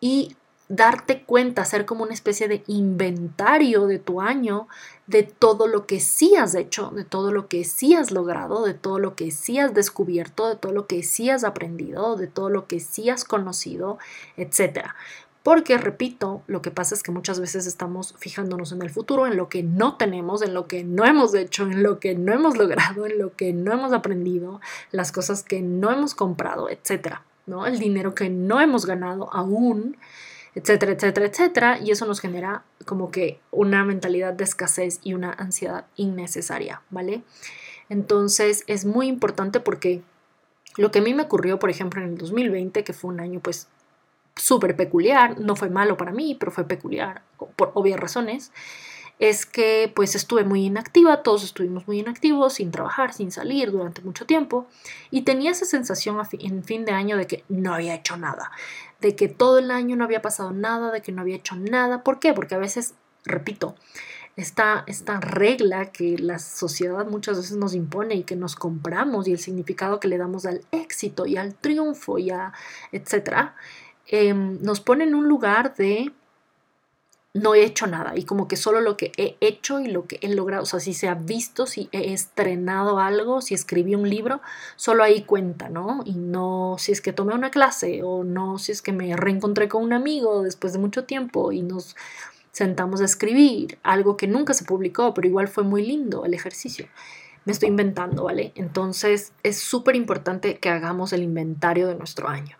y 0.00 0.34
darte 0.74 1.22
cuenta, 1.24 1.60
hacer 1.60 1.84
como 1.84 2.02
una 2.02 2.14
especie 2.14 2.48
de 2.48 2.64
inventario 2.66 3.86
de 3.86 3.98
tu 3.98 4.22
año, 4.22 4.68
de 5.06 5.22
todo 5.22 5.66
lo 5.66 5.86
que 5.86 6.00
sí 6.00 6.34
has 6.34 6.54
hecho, 6.54 6.90
de 6.94 7.04
todo 7.04 7.30
lo 7.30 7.46
que 7.46 7.64
sí 7.64 7.94
has 7.94 8.10
logrado, 8.10 8.64
de 8.64 8.72
todo 8.72 8.98
lo 8.98 9.14
que 9.14 9.30
sí 9.32 9.58
has 9.58 9.74
descubierto, 9.74 10.48
de 10.48 10.56
todo 10.56 10.72
lo 10.72 10.86
que 10.86 11.02
sí 11.02 11.28
has 11.28 11.44
aprendido, 11.44 12.16
de 12.16 12.26
todo 12.26 12.48
lo 12.48 12.66
que 12.68 12.80
sí 12.80 13.10
has 13.10 13.24
conocido, 13.24 13.98
etc. 14.38 14.86
Porque, 15.42 15.76
repito, 15.76 16.40
lo 16.46 16.62
que 16.62 16.70
pasa 16.70 16.94
es 16.94 17.02
que 17.02 17.12
muchas 17.12 17.38
veces 17.38 17.66
estamos 17.66 18.14
fijándonos 18.16 18.72
en 18.72 18.80
el 18.80 18.88
futuro, 18.88 19.26
en 19.26 19.36
lo 19.36 19.50
que 19.50 19.62
no 19.62 19.98
tenemos, 19.98 20.40
en 20.40 20.54
lo 20.54 20.68
que 20.68 20.84
no 20.84 21.04
hemos 21.04 21.34
hecho, 21.34 21.64
en 21.64 21.82
lo 21.82 22.00
que 22.00 22.14
no 22.14 22.32
hemos 22.32 22.56
logrado, 22.56 23.04
en 23.04 23.18
lo 23.18 23.36
que 23.36 23.52
no 23.52 23.74
hemos 23.74 23.92
aprendido, 23.92 24.62
las 24.90 25.12
cosas 25.12 25.42
que 25.42 25.60
no 25.60 25.90
hemos 25.90 26.14
comprado, 26.14 26.70
etc. 26.70 27.16
¿no? 27.44 27.66
El 27.66 27.78
dinero 27.78 28.14
que 28.14 28.30
no 28.30 28.58
hemos 28.58 28.86
ganado 28.86 29.28
aún 29.34 29.98
etcétera, 30.54 30.92
etcétera, 30.92 31.26
etcétera, 31.26 31.78
y 31.78 31.90
eso 31.90 32.06
nos 32.06 32.20
genera 32.20 32.64
como 32.84 33.10
que 33.10 33.40
una 33.50 33.84
mentalidad 33.84 34.34
de 34.34 34.44
escasez 34.44 35.00
y 35.02 35.14
una 35.14 35.32
ansiedad 35.32 35.86
innecesaria, 35.96 36.82
¿vale? 36.90 37.22
Entonces 37.88 38.64
es 38.66 38.84
muy 38.84 39.06
importante 39.06 39.60
porque 39.60 40.02
lo 40.76 40.90
que 40.90 41.00
a 41.00 41.02
mí 41.02 41.14
me 41.14 41.22
ocurrió, 41.22 41.58
por 41.58 41.70
ejemplo, 41.70 42.02
en 42.02 42.08
el 42.08 42.18
2020, 42.18 42.84
que 42.84 42.92
fue 42.92 43.10
un 43.10 43.20
año 43.20 43.40
pues 43.40 43.68
súper 44.36 44.76
peculiar, 44.76 45.38
no 45.38 45.56
fue 45.56 45.68
malo 45.68 45.96
para 45.96 46.12
mí, 46.12 46.36
pero 46.38 46.52
fue 46.52 46.64
peculiar 46.64 47.22
por 47.56 47.72
obvias 47.74 48.00
razones, 48.00 48.52
es 49.18 49.46
que 49.46 49.92
pues 49.94 50.14
estuve 50.14 50.42
muy 50.42 50.64
inactiva, 50.64 51.22
todos 51.22 51.44
estuvimos 51.44 51.86
muy 51.86 52.00
inactivos, 52.00 52.54
sin 52.54 52.70
trabajar, 52.70 53.12
sin 53.12 53.30
salir 53.30 53.70
durante 53.70 54.02
mucho 54.02 54.26
tiempo 54.26 54.66
y 55.10 55.22
tenía 55.22 55.52
esa 55.52 55.64
sensación 55.64 56.18
en 56.32 56.64
fin 56.64 56.84
de 56.84 56.92
año 56.92 57.16
de 57.16 57.26
que 57.26 57.44
no 57.48 57.74
había 57.74 57.94
hecho 57.94 58.16
nada, 58.16 58.50
de 59.02 59.16
que 59.16 59.28
todo 59.28 59.58
el 59.58 59.70
año 59.70 59.96
no 59.96 60.04
había 60.04 60.22
pasado 60.22 60.52
nada, 60.52 60.90
de 60.90 61.02
que 61.02 61.12
no 61.12 61.20
había 61.20 61.36
hecho 61.36 61.56
nada. 61.56 62.02
¿Por 62.02 62.20
qué? 62.20 62.32
Porque 62.32 62.54
a 62.54 62.58
veces, 62.58 62.94
repito, 63.24 63.74
esta, 64.36 64.84
esta 64.86 65.20
regla 65.20 65.92
que 65.92 66.16
la 66.16 66.38
sociedad 66.38 67.06
muchas 67.06 67.36
veces 67.36 67.56
nos 67.56 67.74
impone 67.74 68.14
y 68.14 68.22
que 68.22 68.36
nos 68.36 68.54
compramos 68.54 69.28
y 69.28 69.32
el 69.32 69.38
significado 69.38 70.00
que 70.00 70.08
le 70.08 70.16
damos 70.16 70.46
al 70.46 70.62
éxito 70.70 71.26
y 71.26 71.36
al 71.36 71.54
triunfo 71.54 72.18
y 72.18 72.30
a 72.30 72.52
etcétera, 72.92 73.56
em, 74.06 74.58
nos 74.62 74.80
pone 74.80 75.04
en 75.04 75.14
un 75.14 75.28
lugar 75.28 75.74
de 75.74 76.12
no 77.34 77.54
he 77.54 77.64
hecho 77.64 77.86
nada 77.86 78.12
y 78.14 78.24
como 78.24 78.46
que 78.46 78.56
solo 78.56 78.80
lo 78.80 78.96
que 78.96 79.12
he 79.16 79.36
hecho 79.40 79.80
y 79.80 79.86
lo 79.86 80.06
que 80.06 80.18
he 80.20 80.28
logrado, 80.34 80.64
o 80.64 80.66
sea, 80.66 80.80
si 80.80 80.92
se 80.92 81.08
ha 81.08 81.14
visto, 81.14 81.66
si 81.66 81.88
he 81.90 82.12
estrenado 82.12 82.98
algo, 82.98 83.40
si 83.40 83.54
escribí 83.54 83.94
un 83.94 84.08
libro, 84.08 84.42
solo 84.76 85.02
ahí 85.02 85.22
cuenta, 85.22 85.70
¿no? 85.70 86.02
Y 86.04 86.14
no 86.14 86.76
si 86.78 86.92
es 86.92 87.00
que 87.00 87.12
tomé 87.14 87.34
una 87.34 87.50
clase 87.50 88.02
o 88.02 88.22
no 88.22 88.58
si 88.58 88.72
es 88.72 88.82
que 88.82 88.92
me 88.92 89.16
reencontré 89.16 89.68
con 89.68 89.82
un 89.82 89.94
amigo 89.94 90.42
después 90.42 90.74
de 90.74 90.78
mucho 90.78 91.04
tiempo 91.04 91.52
y 91.52 91.62
nos 91.62 91.96
sentamos 92.52 93.00
a 93.00 93.06
escribir 93.06 93.78
algo 93.82 94.16
que 94.18 94.28
nunca 94.28 94.52
se 94.54 94.64
publicó, 94.64 95.14
pero 95.14 95.26
igual 95.26 95.48
fue 95.48 95.64
muy 95.64 95.86
lindo 95.86 96.24
el 96.26 96.34
ejercicio. 96.34 96.86
me 97.44 97.52
estoy 97.52 97.68
inventando, 97.70 98.24
¿vale? 98.24 98.52
Entonces 98.56 99.32
es 99.42 99.58
súper 99.58 99.96
importante 99.96 100.58
que 100.58 100.68
hagamos 100.68 101.12
el 101.12 101.22
inventario 101.22 101.88
de 101.88 101.94
nuestro 101.96 102.28
año. 102.28 102.56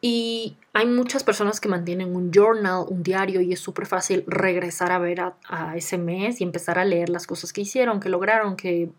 Y 0.00 0.56
hay 0.72 0.86
muchas 0.86 1.24
personas 1.24 1.60
que 1.60 1.68
mantienen 1.68 2.14
un 2.14 2.30
journal, 2.30 2.84
un 2.88 3.02
diario, 3.02 3.40
y 3.40 3.52
es 3.52 3.60
súper 3.60 3.86
fácil 3.86 4.24
regresar 4.26 4.92
a 4.92 4.98
ver 4.98 5.20
a, 5.20 5.76
ese 5.76 5.98
mes 5.98 6.40
y 6.40 6.44
empezar 6.44 6.78
a 6.78 6.84
leer 6.84 7.08
las 7.08 7.26
cosas 7.26 7.52
que 7.52 7.62
hicieron, 7.62 7.98
que 7.98 8.08
lograron, 8.08 8.56
que 8.56 8.90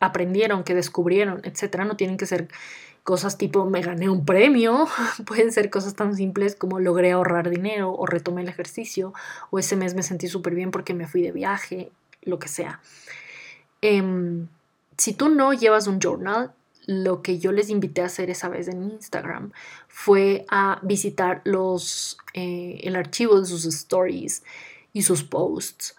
aprendieron, 0.00 0.64
que 0.64 0.74
descubrieron, 0.74 1.40
etcétera. 1.44 1.84
No 1.84 1.96
tienen 1.96 2.16
que 2.16 2.26
ser 2.26 2.48
cosas 3.04 3.36
tipo 3.36 3.66
me 3.66 3.82
gané 3.82 4.08
un 4.08 4.24
premio, 4.24 4.88
pueden 5.26 5.52
ser 5.52 5.70
cosas 5.70 5.94
tan 5.94 6.16
simples 6.16 6.56
como 6.56 6.80
logré 6.80 7.12
ahorrar 7.12 7.50
dinero 7.50 7.92
o 7.92 8.06
retomé 8.06 8.40
el 8.42 8.48
ejercicio 8.48 9.12
o 9.50 9.58
ese 9.58 9.76
mes 9.76 9.94
me 9.94 10.02
sentí 10.02 10.26
súper 10.26 10.54
bien 10.54 10.70
porque 10.70 10.94
me 10.94 11.06
fui 11.06 11.20
de 11.20 11.30
viaje, 11.30 11.92
lo 12.22 12.38
que 12.38 12.48
sea. 12.48 12.80
Em, 13.82 14.48
si 14.96 15.12
tú 15.12 15.28
no 15.28 15.52
llevas 15.52 15.86
un 15.86 16.00
journal, 16.00 16.52
lo 16.86 17.22
que 17.22 17.38
yo 17.38 17.52
les 17.52 17.70
invité 17.70 18.02
a 18.02 18.06
hacer 18.06 18.30
esa 18.30 18.48
vez 18.48 18.68
en 18.68 18.82
Instagram 18.82 19.52
fue 19.88 20.44
a 20.48 20.78
visitar 20.82 21.40
los, 21.44 22.18
eh, 22.34 22.80
el 22.84 22.96
archivo 22.96 23.40
de 23.40 23.46
sus 23.46 23.64
stories 23.64 24.42
y 24.92 25.02
sus 25.02 25.24
posts 25.24 25.96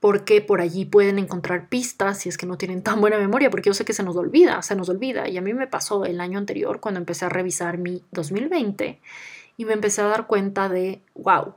porque 0.00 0.40
por 0.40 0.60
allí 0.60 0.84
pueden 0.84 1.18
encontrar 1.18 1.68
pistas 1.68 2.18
si 2.18 2.28
es 2.28 2.38
que 2.38 2.46
no 2.46 2.58
tienen 2.58 2.82
tan 2.82 3.00
buena 3.00 3.18
memoria, 3.18 3.50
porque 3.50 3.70
yo 3.70 3.74
sé 3.74 3.84
que 3.84 3.92
se 3.92 4.02
nos 4.02 4.16
olvida, 4.16 4.62
se 4.62 4.76
nos 4.76 4.88
olvida. 4.88 5.28
Y 5.28 5.36
a 5.36 5.40
mí 5.40 5.54
me 5.54 5.66
pasó 5.66 6.04
el 6.04 6.20
año 6.20 6.38
anterior 6.38 6.80
cuando 6.80 7.00
empecé 7.00 7.24
a 7.24 7.28
revisar 7.28 7.78
mi 7.78 8.04
2020 8.12 9.00
y 9.56 9.64
me 9.64 9.72
empecé 9.72 10.02
a 10.02 10.06
dar 10.06 10.26
cuenta 10.26 10.68
de, 10.68 11.00
wow, 11.14 11.54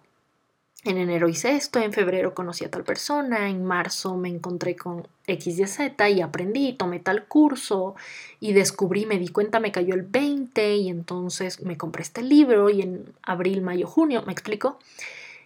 en 0.86 0.98
enero 0.98 1.28
hice 1.28 1.56
esto, 1.56 1.80
en 1.80 1.92
febrero 1.92 2.34
conocí 2.34 2.64
a 2.64 2.72
tal 2.72 2.86
persona, 2.86 3.50
en 3.50 3.66
marzo 3.66 4.16
me 4.16 4.30
encontré 4.30 4.78
con 4.78 5.08
X 5.28 5.60
y 5.60 5.68
Z 5.68 6.10
y 6.10 6.22
aprendí, 6.22 6.74
tomé 6.74 7.00
tal 7.00 7.26
curso 7.28 7.96
y 8.40 8.54
descubrí, 8.54 9.06
me 9.06 9.20
di 9.20 9.28
cuenta, 9.28 9.60
me 9.60 9.74
cayó 9.74 9.94
el 9.94 10.04
20 10.04 10.78
y 10.78 10.90
entonces 10.90 11.62
me 11.62 11.78
compré 11.78 12.04
este 12.04 12.22
libro 12.22 12.70
y 12.70 12.82
en 12.82 13.14
abril, 13.24 13.62
mayo, 13.62 13.88
junio, 13.88 14.24
¿me 14.26 14.32
explico? 14.32 14.80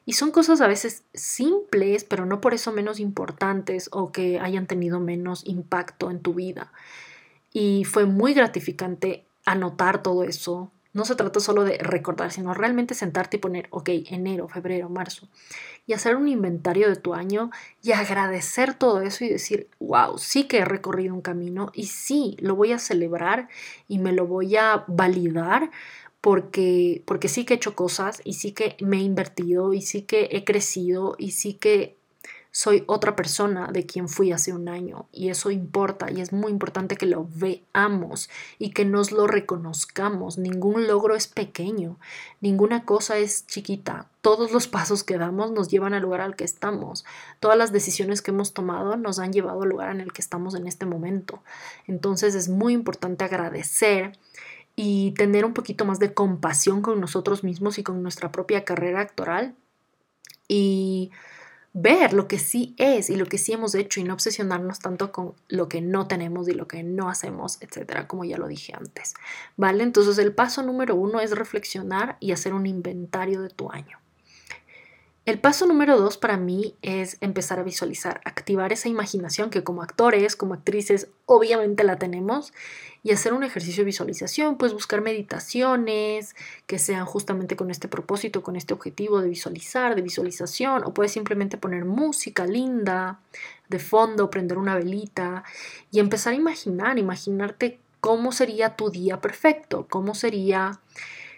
Y 0.06 0.14
son 0.14 0.32
cosas 0.32 0.62
a 0.62 0.68
veces 0.68 1.04
simples, 1.14 2.04
pero 2.04 2.26
no 2.26 2.40
por 2.40 2.54
eso 2.54 2.72
menos 2.72 3.00
importantes 3.00 3.90
o 3.92 4.12
que 4.12 4.40
hayan 4.40 4.68
tenido 4.68 5.00
menos 5.00 5.44
impacto 5.48 6.12
en 6.12 6.20
tu 6.20 6.34
vida. 6.34 6.72
Y 7.54 7.86
fue 7.86 8.06
muy 8.06 8.34
gratificante 8.34 9.24
anotar 9.46 10.04
todo 10.04 10.24
eso, 10.24 10.72
no 10.94 11.06
se 11.06 11.16
trata 11.16 11.40
solo 11.40 11.64
de 11.64 11.78
recordar, 11.80 12.32
sino 12.32 12.54
realmente 12.54 12.94
sentarte 12.94 13.38
y 13.38 13.40
poner, 13.40 13.68
ok, 13.72 13.90
enero, 14.10 14.48
febrero, 14.48 14.90
marzo, 14.90 15.28
y 15.88 15.94
hacer 15.94 16.16
un 16.16 16.28
inventario 16.28 16.88
de 16.88 16.96
tu 16.96 17.14
año 17.14 17.52
y 17.82 17.92
agradecer 17.92 18.76
todo 18.76 19.02
eso 19.02 19.26
y 19.26 19.30
decir, 19.30 19.68
wow, 19.80 20.18
sí 20.18 20.46
que 20.46 20.60
he 20.60 20.66
recorrido 20.66 21.14
un 21.14 21.22
camino 21.22 21.72
y 21.74 21.88
sí, 21.88 22.38
lo 22.40 22.56
voy 22.56 22.72
a 22.72 22.80
celebrar 22.80 23.50
y 23.88 24.00
me 24.00 24.14
lo 24.14 24.28
voy 24.28 24.56
a 24.56 24.86
validar 24.88 25.72
porque, 26.22 27.04
porque 27.06 27.28
sí 27.28 27.44
que 27.44 27.56
he 27.56 27.58
hecho 27.58 27.76
cosas 27.76 28.22
y 28.24 28.34
sí 28.34 28.54
que 28.54 28.78
me 28.80 28.98
he 28.98 29.02
invertido 29.02 29.74
y 29.74 29.82
sí 29.82 30.04
que 30.04 30.30
he 30.32 30.46
crecido 30.46 31.16
y 31.18 31.32
sí 31.32 31.56
que 31.56 31.98
soy 32.56 32.84
otra 32.86 33.16
persona 33.16 33.72
de 33.74 33.88
quien 33.88 34.08
fui 34.08 34.32
hace 34.32 34.54
un 34.54 34.70
año 34.70 35.08
y 35.12 35.30
eso 35.30 35.50
importa 35.50 36.12
y 36.12 36.22
es 36.22 36.32
muy 36.32 36.52
importante 36.52 36.98
que 36.98 37.08
lo 37.08 37.28
veamos 37.34 38.30
y 38.60 38.70
que 38.70 38.86
nos 38.86 39.12
lo 39.12 39.26
reconozcamos. 39.26 40.38
Ningún 40.38 40.86
logro 40.86 41.16
es 41.16 41.26
pequeño, 41.26 41.98
ninguna 42.42 42.86
cosa 42.86 43.18
es 43.18 43.48
chiquita. 43.48 44.08
Todos 44.22 44.52
los 44.52 44.68
pasos 44.78 45.04
que 45.04 45.18
damos 45.18 45.52
nos 45.52 45.70
llevan 45.70 45.96
al 45.96 46.04
lugar 46.04 46.22
al 46.22 46.36
que 46.36 46.44
estamos. 46.44 47.06
Todas 47.40 47.58
las 47.58 47.72
decisiones 47.72 48.22
que 48.22 48.30
hemos 48.30 48.54
tomado 48.54 48.98
nos 48.98 49.18
han 49.18 49.34
llevado 49.34 49.64
al 49.64 49.70
lugar 49.70 49.90
en 49.90 50.00
el 50.00 50.14
que 50.14 50.22
estamos 50.22 50.54
en 50.54 50.68
este 50.68 50.86
momento. 50.86 51.42
Entonces 51.88 52.36
es 52.36 52.50
muy 52.50 52.74
importante 52.74 53.26
agradecer 53.26 54.20
y 54.76 55.16
tener 55.18 55.44
un 55.44 55.56
poquito 55.56 55.86
más 55.86 55.98
de 55.98 56.14
compasión 56.14 56.84
con 56.84 57.02
nosotros 57.02 57.44
mismos 57.44 57.80
y 57.80 57.84
con 57.84 58.04
nuestra 58.04 58.32
propia 58.32 58.64
carrera 58.64 59.02
actoral 59.02 59.56
y 60.48 61.10
ver 61.74 62.14
lo 62.14 62.28
que 62.28 62.38
sí 62.38 62.76
es 62.78 63.10
y 63.10 63.16
lo 63.16 63.26
que 63.26 63.40
sí 63.40 63.52
hemos 63.52 63.74
hecho 63.74 64.00
y 64.00 64.04
no 64.04 64.14
obsesionarnos 64.14 64.80
tanto 64.80 65.12
con 65.12 65.34
lo 65.48 65.68
que 65.68 65.82
no 65.82 66.08
tenemos 66.08 66.48
y 66.48 66.54
lo 66.54 66.68
que 66.68 66.84
no 66.84 67.10
hacemos, 67.10 67.58
etcétera, 67.62 68.08
como 68.08 68.24
ya 68.24 68.38
lo 68.38 68.48
dije 68.48 68.74
antes. 68.76 69.16
¿Vale? 69.58 69.84
Entonces, 69.84 70.18
el 70.20 70.34
paso 70.34 70.62
número 70.62 70.96
uno 70.96 71.20
es 71.20 71.32
reflexionar 71.32 72.18
y 72.20 72.32
hacer 72.32 72.54
un 72.54 72.68
inventario 72.68 73.42
de 73.42 73.50
tu 73.50 73.72
año. 73.72 74.03
El 75.26 75.40
paso 75.40 75.66
número 75.66 75.98
dos 75.98 76.18
para 76.18 76.36
mí 76.36 76.76
es 76.82 77.16
empezar 77.22 77.58
a 77.58 77.64
visualizar, 77.64 78.20
activar 78.26 78.74
esa 78.74 78.90
imaginación 78.90 79.50
que 79.50 79.64
como 79.64 79.82
actores, 79.82 80.36
como 80.36 80.54
actrices, 80.54 81.08
obviamente 81.26 81.86
la 81.86 81.96
tenemos 81.96 82.52
y 83.04 83.12
hacer 83.12 83.32
un 83.32 83.46
ejercicio 83.46 83.84
de 83.84 83.86
visualización, 83.86 84.58
pues 84.58 84.74
buscar 84.74 85.00
meditaciones 85.00 86.36
que 86.68 86.78
sean 86.78 87.06
justamente 87.06 87.56
con 87.56 87.72
este 87.72 87.88
propósito, 87.88 88.44
con 88.44 88.58
este 88.58 88.74
objetivo 88.74 89.22
de 89.22 89.30
visualizar, 89.30 89.96
de 89.96 90.02
visualización, 90.02 90.84
o 90.84 90.94
puedes 90.94 91.14
simplemente 91.14 91.56
poner 91.56 91.86
música 91.86 92.46
linda 92.46 93.22
de 93.70 93.80
fondo, 93.80 94.30
prender 94.30 94.58
una 94.58 94.76
velita 94.76 95.46
y 95.90 96.00
empezar 96.00 96.34
a 96.34 96.36
imaginar, 96.36 97.00
imaginarte 97.00 97.80
cómo 98.02 98.34
sería 98.34 98.76
tu 98.76 98.90
día 98.90 99.22
perfecto, 99.22 99.88
cómo 99.90 100.16
sería 100.16 100.82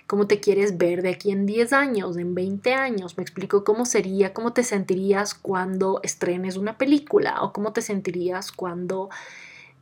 cómo 0.07 0.27
te 0.27 0.39
quieres 0.39 0.77
ver 0.77 1.01
de 1.01 1.09
aquí 1.09 1.31
en 1.31 1.45
10 1.45 1.73
años, 1.73 2.17
en 2.17 2.35
20 2.35 2.73
años. 2.73 3.17
Me 3.17 3.23
explico 3.23 3.63
cómo 3.63 3.85
sería, 3.85 4.33
cómo 4.33 4.53
te 4.53 4.63
sentirías 4.63 5.33
cuando 5.33 5.99
estrenes 6.03 6.57
una 6.57 6.77
película 6.77 7.41
o 7.41 7.53
cómo 7.53 7.73
te 7.73 7.81
sentirías 7.81 8.51
cuando 8.51 9.09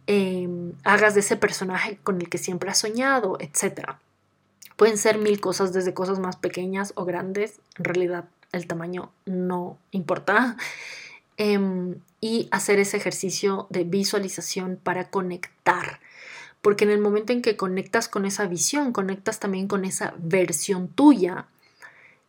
em, 0.08 0.74
hagas 0.84 1.14
de 1.14 1.22
ese 1.22 1.36
personaje 1.36 1.98
con 2.04 2.22
el 2.22 2.30
que 2.30 2.38
siempre 2.38 2.70
has 2.70 2.80
soñado, 2.80 3.38
etc. 3.40 3.92
Pueden 4.78 4.98
ser 4.98 5.18
mil 5.18 5.40
cosas, 5.40 5.74
desde 5.74 5.94
cosas 5.94 6.20
más 6.20 6.38
pequeñas 6.38 6.94
o 6.96 7.06
grandes. 7.06 7.60
En 7.78 7.86
realidad 7.86 8.26
el 8.52 8.68
tamaño 8.68 9.12
no 9.26 9.78
importa. 9.92 10.58
Em, 11.36 11.96
y 12.22 12.48
hacer 12.52 12.80
ese 12.80 12.96
ejercicio 12.96 13.68
de 13.70 13.84
visualización 13.84 14.80
para 14.82 15.10
conectar 15.10 16.00
porque 16.64 16.86
en 16.86 16.92
el 16.92 17.00
momento 17.02 17.34
en 17.34 17.42
que 17.42 17.58
conectas 17.58 18.08
con 18.08 18.26
esa 18.26 18.48
visión, 18.48 18.94
conectas 18.94 19.40
también 19.40 19.68
con 19.68 19.84
esa 19.84 20.14
versión 20.18 20.88
tuya 20.88 21.48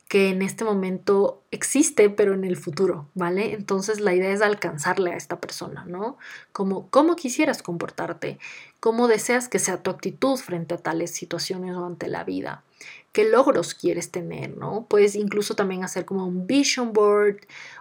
que 0.08 0.28
en 0.28 0.42
este 0.42 0.64
momento 0.64 1.40
existe, 1.52 2.10
pero 2.10 2.34
en 2.34 2.44
el 2.44 2.56
futuro, 2.56 3.08
¿vale? 3.14 3.54
Entonces 3.54 4.00
la 4.00 4.12
idea 4.12 4.32
es 4.32 4.42
alcanzarle 4.42 5.12
a 5.12 5.16
esta 5.16 5.40
persona, 5.40 5.84
¿no? 5.86 6.18
Como 6.52 6.90
cómo 6.90 7.14
quisieras 7.14 7.62
comportarte, 7.62 8.38
cómo 8.80 9.06
deseas 9.06 9.48
que 9.48 9.60
sea 9.60 9.84
tu 9.84 9.90
actitud 9.90 10.36
frente 10.36 10.74
a 10.74 10.78
tales 10.78 11.12
situaciones 11.12 11.76
o 11.76 11.86
ante 11.86 12.08
la 12.08 12.24
vida, 12.24 12.64
qué 13.12 13.30
logros 13.30 13.72
quieres 13.72 14.10
tener, 14.10 14.56
¿no? 14.56 14.86
Puedes 14.88 15.14
incluso 15.14 15.54
también 15.54 15.84
hacer 15.84 16.04
como 16.04 16.26
un 16.26 16.48
vision 16.48 16.92
board 16.92 17.36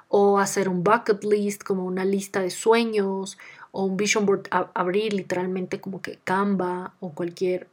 o 0.07 0.37
hacer 0.37 0.69
un 0.69 0.83
bucket 0.83 1.23
list, 1.23 1.63
como 1.63 1.83
una 1.83 2.05
lista 2.05 2.41
de 2.41 2.51
sueños 2.51 3.39
o 3.73 3.85
un 3.85 3.97
vision 3.97 4.25
board, 4.27 4.43
abrir 4.51 5.13
literalmente 5.13 5.81
como 5.81 6.01
que 6.01 6.19
Canva 6.23 6.93
o 6.99 7.09
cualquier 7.09 7.67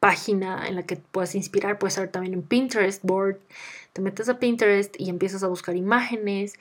página 0.00 0.66
en 0.66 0.74
la 0.74 0.82
que 0.82 0.96
puedas 0.96 1.36
inspirar, 1.36 1.78
puede 1.78 1.92
ser 1.92 2.10
también 2.10 2.34
en 2.34 2.42
Pinterest 2.42 3.02
board, 3.04 3.38
te 3.92 4.02
metes 4.02 4.28
a 4.28 4.40
Pinterest 4.40 5.00
y 5.00 5.08
empiezas 5.08 5.44
a 5.44 5.46
buscar 5.46 5.76
imágenes 5.76 6.58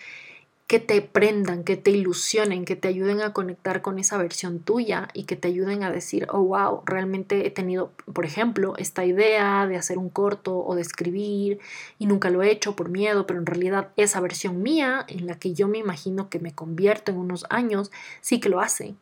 que 0.68 0.80
te 0.80 1.00
prendan, 1.02 1.64
que 1.64 1.78
te 1.78 1.92
ilusionen, 1.92 2.66
que 2.66 2.76
te 2.76 2.88
ayuden 2.88 3.22
a 3.22 3.34
conectar 3.34 3.84
con 3.84 4.00
esa 4.00 4.18
versión 4.18 4.60
tuya 4.60 5.10
y 5.14 5.26
que 5.26 5.36
te 5.36 5.48
ayuden 5.48 5.84
a 5.84 5.92
decir, 5.92 6.26
oh, 6.32 6.42
wow, 6.42 6.82
realmente 6.86 7.46
he 7.46 7.52
tenido, 7.52 7.92
por 8.12 8.26
ejemplo, 8.26 8.74
esta 8.78 9.06
idea 9.06 9.68
de 9.68 9.78
hacer 9.78 10.00
un 10.00 10.10
corto 10.10 10.58
o 10.58 10.74
de 10.74 10.82
escribir 10.82 11.60
y 12.00 12.08
nunca 12.08 12.32
lo 12.32 12.42
he 12.42 12.50
hecho 12.50 12.76
por 12.76 12.90
miedo, 12.90 13.28
pero 13.28 13.40
en 13.40 13.46
realidad 13.46 13.90
esa 13.96 14.20
versión 14.22 14.64
mía 14.64 15.06
en 15.08 15.28
la 15.28 15.38
que 15.38 15.54
yo 15.54 15.68
me 15.68 15.78
imagino 15.78 16.30
que 16.30 16.40
me 16.40 16.56
convierto 16.56 17.12
en 17.12 17.18
unos 17.18 17.46
años, 17.52 17.92
sí 18.22 18.40
que 18.40 18.50
lo 18.50 18.60
hace 18.60 18.96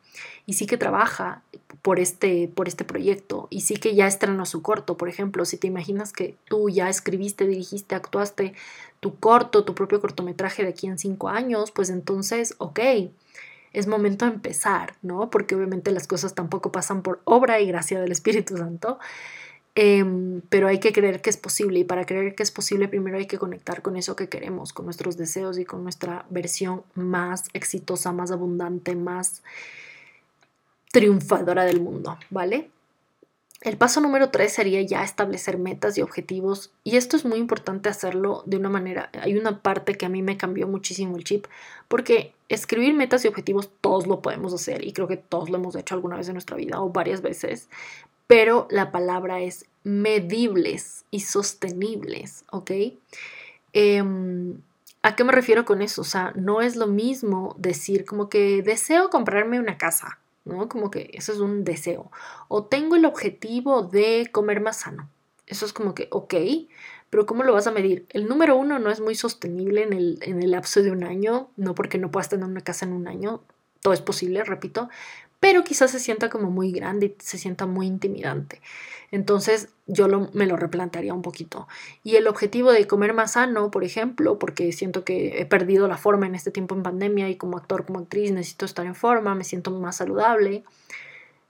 y 0.44 0.54
sí 0.54 0.66
que 0.66 0.76
trabaja 0.76 1.42
por 1.80 1.98
este, 1.98 2.50
por 2.54 2.68
este 2.68 2.84
proyecto 2.84 3.46
y 3.48 3.62
sí 3.62 3.76
que 3.76 3.94
ya 3.94 4.06
estrenó 4.06 4.44
su 4.44 4.60
corto, 4.60 4.98
por 4.98 5.08
ejemplo, 5.08 5.46
si 5.46 5.56
te 5.56 5.66
imaginas 5.66 6.12
que 6.12 6.36
tú 6.46 6.68
ya 6.68 6.90
escribiste, 6.90 7.46
dirigiste, 7.46 7.94
actuaste 7.94 8.52
tu 9.04 9.18
corto, 9.18 9.64
tu 9.66 9.74
propio 9.74 10.00
cortometraje 10.00 10.62
de 10.62 10.70
aquí 10.70 10.86
en 10.86 10.96
cinco 10.96 11.28
años, 11.28 11.70
pues 11.70 11.90
entonces, 11.90 12.54
ok, 12.56 12.80
es 13.74 13.86
momento 13.86 14.24
de 14.24 14.32
empezar, 14.32 14.94
¿no? 15.02 15.28
Porque 15.28 15.54
obviamente 15.54 15.90
las 15.90 16.06
cosas 16.06 16.34
tampoco 16.34 16.72
pasan 16.72 17.02
por 17.02 17.20
obra 17.24 17.60
y 17.60 17.66
gracia 17.66 18.00
del 18.00 18.12
Espíritu 18.12 18.56
Santo, 18.56 18.98
em, 19.74 20.40
pero 20.48 20.68
hay 20.68 20.78
que 20.78 20.94
creer 20.94 21.20
que 21.20 21.28
es 21.28 21.36
posible 21.36 21.80
y 21.80 21.84
para 21.84 22.06
creer 22.06 22.34
que 22.34 22.42
es 22.42 22.50
posible 22.50 22.88
primero 22.88 23.18
hay 23.18 23.26
que 23.26 23.36
conectar 23.36 23.82
con 23.82 23.96
eso 23.98 24.16
que 24.16 24.30
queremos, 24.30 24.72
con 24.72 24.86
nuestros 24.86 25.18
deseos 25.18 25.58
y 25.58 25.66
con 25.66 25.82
nuestra 25.82 26.24
versión 26.30 26.82
más 26.94 27.50
exitosa, 27.52 28.10
más 28.10 28.30
abundante, 28.30 28.96
más 28.96 29.42
triunfadora 30.92 31.64
del 31.64 31.82
mundo, 31.82 32.16
¿vale? 32.30 32.70
El 33.64 33.78
paso 33.78 34.02
número 34.02 34.28
tres 34.28 34.52
sería 34.52 34.82
ya 34.82 35.02
establecer 35.02 35.56
metas 35.56 35.96
y 35.96 36.02
objetivos 36.02 36.70
y 36.84 36.96
esto 36.96 37.16
es 37.16 37.24
muy 37.24 37.38
importante 37.38 37.88
hacerlo 37.88 38.42
de 38.44 38.58
una 38.58 38.68
manera, 38.68 39.08
hay 39.18 39.38
una 39.38 39.62
parte 39.62 39.94
que 39.94 40.04
a 40.04 40.10
mí 40.10 40.20
me 40.20 40.36
cambió 40.36 40.68
muchísimo 40.68 41.16
el 41.16 41.24
chip 41.24 41.46
porque 41.88 42.34
escribir 42.50 42.92
metas 42.92 43.24
y 43.24 43.28
objetivos 43.28 43.70
todos 43.80 44.06
lo 44.06 44.20
podemos 44.20 44.52
hacer 44.52 44.84
y 44.84 44.92
creo 44.92 45.08
que 45.08 45.16
todos 45.16 45.48
lo 45.48 45.56
hemos 45.56 45.76
hecho 45.76 45.94
alguna 45.94 46.18
vez 46.18 46.28
en 46.28 46.34
nuestra 46.34 46.58
vida 46.58 46.78
o 46.82 46.90
varias 46.90 47.22
veces, 47.22 47.70
pero 48.26 48.68
la 48.70 48.92
palabra 48.92 49.40
es 49.40 49.64
medibles 49.82 51.06
y 51.10 51.20
sostenibles, 51.20 52.44
¿ok? 52.50 52.70
Em, 53.72 54.58
¿A 55.00 55.16
qué 55.16 55.24
me 55.24 55.32
refiero 55.32 55.64
con 55.64 55.82
eso? 55.82 56.00
O 56.00 56.04
sea, 56.04 56.32
no 56.34 56.62
es 56.62 56.76
lo 56.76 56.86
mismo 56.86 57.54
decir 57.58 58.06
como 58.06 58.30
que 58.30 58.62
deseo 58.62 59.10
comprarme 59.10 59.58
una 59.58 59.76
casa, 59.76 60.18
¿no? 60.44 60.68
Como 60.68 60.90
que 60.90 61.10
eso 61.14 61.32
es 61.32 61.38
un 61.38 61.64
deseo. 61.64 62.10
O 62.48 62.64
tengo 62.64 62.96
el 62.96 63.04
objetivo 63.04 63.82
de 63.82 64.28
comer 64.32 64.60
más 64.60 64.80
sano. 64.80 65.08
Eso 65.46 65.66
es 65.66 65.72
como 65.72 65.94
que, 65.94 66.08
ok, 66.10 66.34
pero 67.10 67.26
¿cómo 67.26 67.42
lo 67.42 67.52
vas 67.52 67.66
a 67.66 67.72
medir? 67.72 68.06
El 68.10 68.26
número 68.28 68.56
uno 68.56 68.78
no 68.78 68.90
es 68.90 69.00
muy 69.00 69.14
sostenible 69.14 69.82
en 69.82 69.92
el, 69.92 70.18
en 70.22 70.42
el 70.42 70.50
lapso 70.52 70.82
de 70.82 70.90
un 70.90 71.04
año, 71.04 71.50
no 71.56 71.74
porque 71.74 71.98
no 71.98 72.10
puedas 72.10 72.28
tener 72.28 72.46
una 72.46 72.62
casa 72.62 72.86
en 72.86 72.92
un 72.92 73.06
año, 73.08 73.42
todo 73.80 73.92
es 73.92 74.00
posible, 74.00 74.42
repito, 74.44 74.88
pero 75.44 75.62
quizás 75.62 75.90
se 75.90 76.00
sienta 76.00 76.30
como 76.30 76.50
muy 76.50 76.72
grande 76.72 77.04
y 77.04 77.14
se 77.22 77.36
sienta 77.36 77.66
muy 77.66 77.86
intimidante. 77.86 78.62
Entonces 79.10 79.68
yo 79.86 80.08
me 80.32 80.46
lo 80.46 80.56
replantearía 80.56 81.12
un 81.12 81.20
poquito. 81.20 81.68
Y 82.02 82.16
el 82.16 82.28
objetivo 82.28 82.72
de 82.72 82.86
comer 82.86 83.12
más 83.12 83.32
sano, 83.32 83.70
por 83.70 83.84
ejemplo, 83.84 84.38
porque 84.38 84.72
siento 84.72 85.04
que 85.04 85.42
he 85.42 85.44
perdido 85.44 85.86
la 85.86 85.98
forma 85.98 86.24
en 86.24 86.34
este 86.34 86.50
tiempo 86.50 86.74
en 86.74 86.82
pandemia 86.82 87.28
y 87.28 87.36
como 87.36 87.58
actor, 87.58 87.84
como 87.84 87.98
actriz 87.98 88.32
necesito 88.32 88.64
estar 88.64 88.86
en 88.86 88.94
forma, 88.94 89.34
me 89.34 89.44
siento 89.44 89.70
más 89.70 89.96
saludable, 89.96 90.64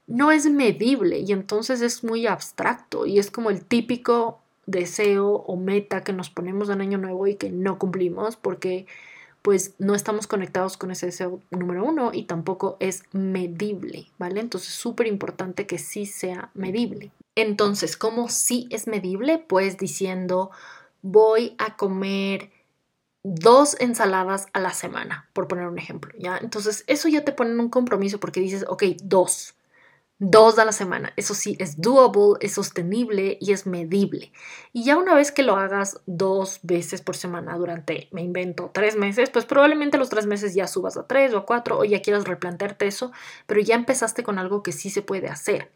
no 0.09 0.33
es 0.33 0.51
medible 0.51 1.21
y 1.21 1.31
entonces 1.31 1.81
es 1.81 2.03
muy 2.03 2.27
abstracto 2.27 3.07
y 3.07 3.21
es 3.21 3.31
como 3.31 3.51
el 3.51 3.65
típico 3.65 4.41
deseo 4.67 5.29
o 5.29 5.57
meta 5.57 6.03
que 6.03 6.13
nos 6.13 6.31
ponemos 6.31 6.69
en 6.69 6.81
año 6.81 6.99
nuevo 6.99 7.29
y 7.29 7.37
que 7.37 7.49
no 7.49 7.79
cumplimos 7.79 8.35
porque 8.35 8.87
pues 9.45 9.75
no 9.79 9.95
estamos 9.95 10.27
conectados 10.27 10.79
con 10.79 10.91
ese 10.91 11.05
deseo 11.05 11.39
número 11.51 11.85
uno 11.85 12.13
y 12.15 12.23
tampoco 12.23 12.79
es 12.81 13.03
medible, 13.13 14.07
¿vale? 14.17 14.41
Entonces 14.41 14.73
súper 14.73 15.07
importante 15.07 15.67
que 15.67 15.77
sí 15.77 16.07
sea 16.07 16.51
medible. 16.55 17.13
Entonces, 17.35 17.99
¿cómo 17.99 18.31
sí 18.31 18.67
es 18.71 18.87
medible? 18.87 19.37
Pues 19.37 19.77
diciendo, 19.77 20.51
voy 21.03 21.57
a 21.59 21.77
comer 21.77 22.53
dos 23.23 23.77
ensaladas 23.81 24.47
a 24.55 24.61
la 24.61 24.73
semana, 24.73 25.29
por 25.35 25.47
poner 25.47 25.67
un 25.67 25.79
ejemplo, 25.79 26.15
¿ya? 26.19 26.39
Entonces, 26.39 26.83
eso 26.87 27.09
ya 27.09 27.23
te 27.23 27.33
pone 27.33 27.51
en 27.51 27.61
un 27.61 27.69
compromiso 27.69 28.19
porque 28.19 28.41
dices, 28.41 28.65
ok, 28.67 28.85
dos 29.03 29.57
dos 30.19 30.59
a 30.59 30.65
la 30.65 30.73
semana. 30.73 31.13
Eso 31.17 31.35
sí, 31.35 31.57
es 31.59 31.81
doable, 31.81 32.39
es 32.41 32.55
sostenible 32.55 33.39
y 33.41 33.53
es 33.53 33.67
medible. 33.67 34.33
Y 34.73 34.85
ya 34.85 34.97
una 34.97 35.15
vez 35.15 35.33
que 35.33 35.43
lo 35.43 35.57
hagas 35.57 36.01
dos 36.07 36.61
veces 36.63 37.03
por 37.03 37.17
semana 37.17 37.57
durante, 37.57 38.09
me 38.13 38.23
invento, 38.23 38.71
tres 38.73 38.97
meses, 38.97 39.31
pues 39.31 39.45
probablemente 39.45 39.99
los 39.99 40.09
tres 40.09 40.27
meses 40.27 40.55
ya 40.55 40.67
subas 40.67 40.97
a 40.97 41.07
tres 41.07 41.35
o 41.35 41.39
a 41.39 41.47
cuatro 41.47 41.79
o 41.79 41.85
ya 41.85 42.03
quieras 42.03 42.25
replantearte 42.25 42.87
eso, 42.87 43.13
pero 43.47 43.61
ya 43.61 43.75
empezaste 43.75 44.23
con 44.23 44.39
algo 44.39 44.63
que 44.63 44.73
sí 44.73 44.91
se 44.91 45.03
puede 45.03 45.29
hacer. 45.29 45.71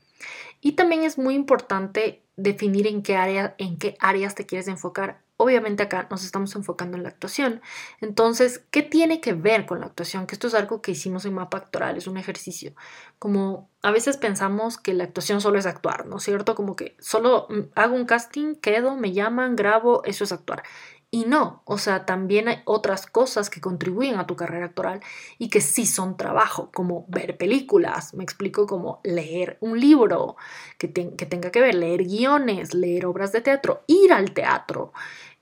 Y 0.60 0.72
también 0.72 1.02
es 1.02 1.18
muy 1.18 1.34
importante 1.34 2.22
definir 2.36 2.86
en 2.86 3.02
qué, 3.02 3.16
área, 3.16 3.54
en 3.58 3.78
qué 3.78 3.96
áreas 4.00 4.34
te 4.34 4.46
quieres 4.46 4.68
enfocar. 4.68 5.20
Obviamente 5.40 5.84
acá 5.84 6.08
nos 6.10 6.24
estamos 6.24 6.54
enfocando 6.56 6.96
en 6.96 7.04
la 7.04 7.10
actuación. 7.10 7.62
Entonces, 8.00 8.64
¿qué 8.72 8.82
tiene 8.82 9.20
que 9.20 9.34
ver 9.34 9.66
con 9.66 9.78
la 9.78 9.86
actuación? 9.86 10.26
Que 10.26 10.34
esto 10.34 10.48
es 10.48 10.54
algo 10.54 10.82
que 10.82 10.90
hicimos 10.90 11.24
en 11.24 11.34
mapa 11.34 11.58
actoral, 11.58 11.96
es 11.96 12.08
un 12.08 12.16
ejercicio. 12.16 12.74
Como 13.20 13.70
a 13.82 13.92
veces 13.92 14.16
pensamos 14.16 14.78
que 14.78 14.94
la 14.94 15.04
actuación 15.04 15.40
solo 15.40 15.60
es 15.60 15.66
actuar, 15.66 16.06
¿no 16.06 16.16
es 16.16 16.24
cierto? 16.24 16.56
Como 16.56 16.74
que 16.74 16.96
solo 16.98 17.46
mm, 17.50 17.70
hago 17.76 17.94
un 17.94 18.04
casting, 18.04 18.56
quedo, 18.56 18.96
me 18.96 19.12
llaman, 19.12 19.54
grabo, 19.54 20.02
eso 20.04 20.24
es 20.24 20.32
actuar. 20.32 20.64
Y 21.10 21.24
no, 21.24 21.62
o 21.64 21.78
sea, 21.78 22.04
también 22.04 22.48
hay 22.48 22.58
otras 22.66 23.06
cosas 23.06 23.48
que 23.48 23.62
contribuyen 23.62 24.16
a 24.16 24.26
tu 24.26 24.36
carrera 24.36 24.66
actoral 24.66 25.00
y 25.38 25.48
que 25.48 25.62
sí 25.62 25.86
son 25.86 26.18
trabajo, 26.18 26.70
como 26.74 27.06
ver 27.08 27.38
películas, 27.38 28.12
me 28.12 28.24
explico, 28.24 28.66
como 28.66 29.00
leer 29.04 29.56
un 29.60 29.80
libro 29.80 30.36
que, 30.76 30.92
que 30.92 31.24
tenga 31.24 31.50
que 31.50 31.62
ver, 31.62 31.76
leer 31.76 32.04
guiones, 32.04 32.74
leer 32.74 33.06
obras 33.06 33.32
de 33.32 33.40
teatro, 33.40 33.84
ir 33.86 34.12
al 34.12 34.32
teatro. 34.32 34.92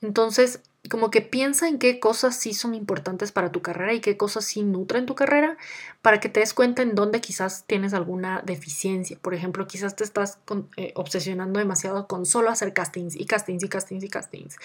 Entonces, 0.02 0.61
como 0.88 1.11
que 1.11 1.20
piensa 1.20 1.68
en 1.68 1.78
qué 1.78 2.00
cosas 2.00 2.37
sí 2.37 2.54
son 2.54 2.74
importantes 2.74 3.32
para 3.32 3.50
tu 3.50 3.62
carrera 3.62 3.92
y 3.94 4.00
qué 4.00 4.16
cosas 4.16 4.44
sí 4.44 4.62
nutren 4.62 5.06
tu 5.06 5.14
carrera 5.14 5.56
para 6.02 6.20
que 6.20 6.28
te 6.28 6.40
des 6.40 6.54
cuenta 6.54 6.82
en 6.82 6.94
dónde 6.94 7.20
quizás 7.20 7.64
tienes 7.66 7.94
alguna 7.94 8.42
deficiencia. 8.44 9.18
Por 9.20 9.35
ejemplo, 9.35 9.66
quizás 9.66 9.96
te 9.96 10.04
estás 10.04 10.38
eh, 10.76 10.92
obsesionando 10.94 11.59
demasiado 11.59 12.06
con 12.06 12.26
solo 12.26 12.50
hacer 12.50 12.72
castings 12.72 13.16
y 13.16 13.24
castings 13.24 13.64
y 13.64 13.68
castings 13.68 14.04
y 14.04 14.09
castings. 14.09 14.56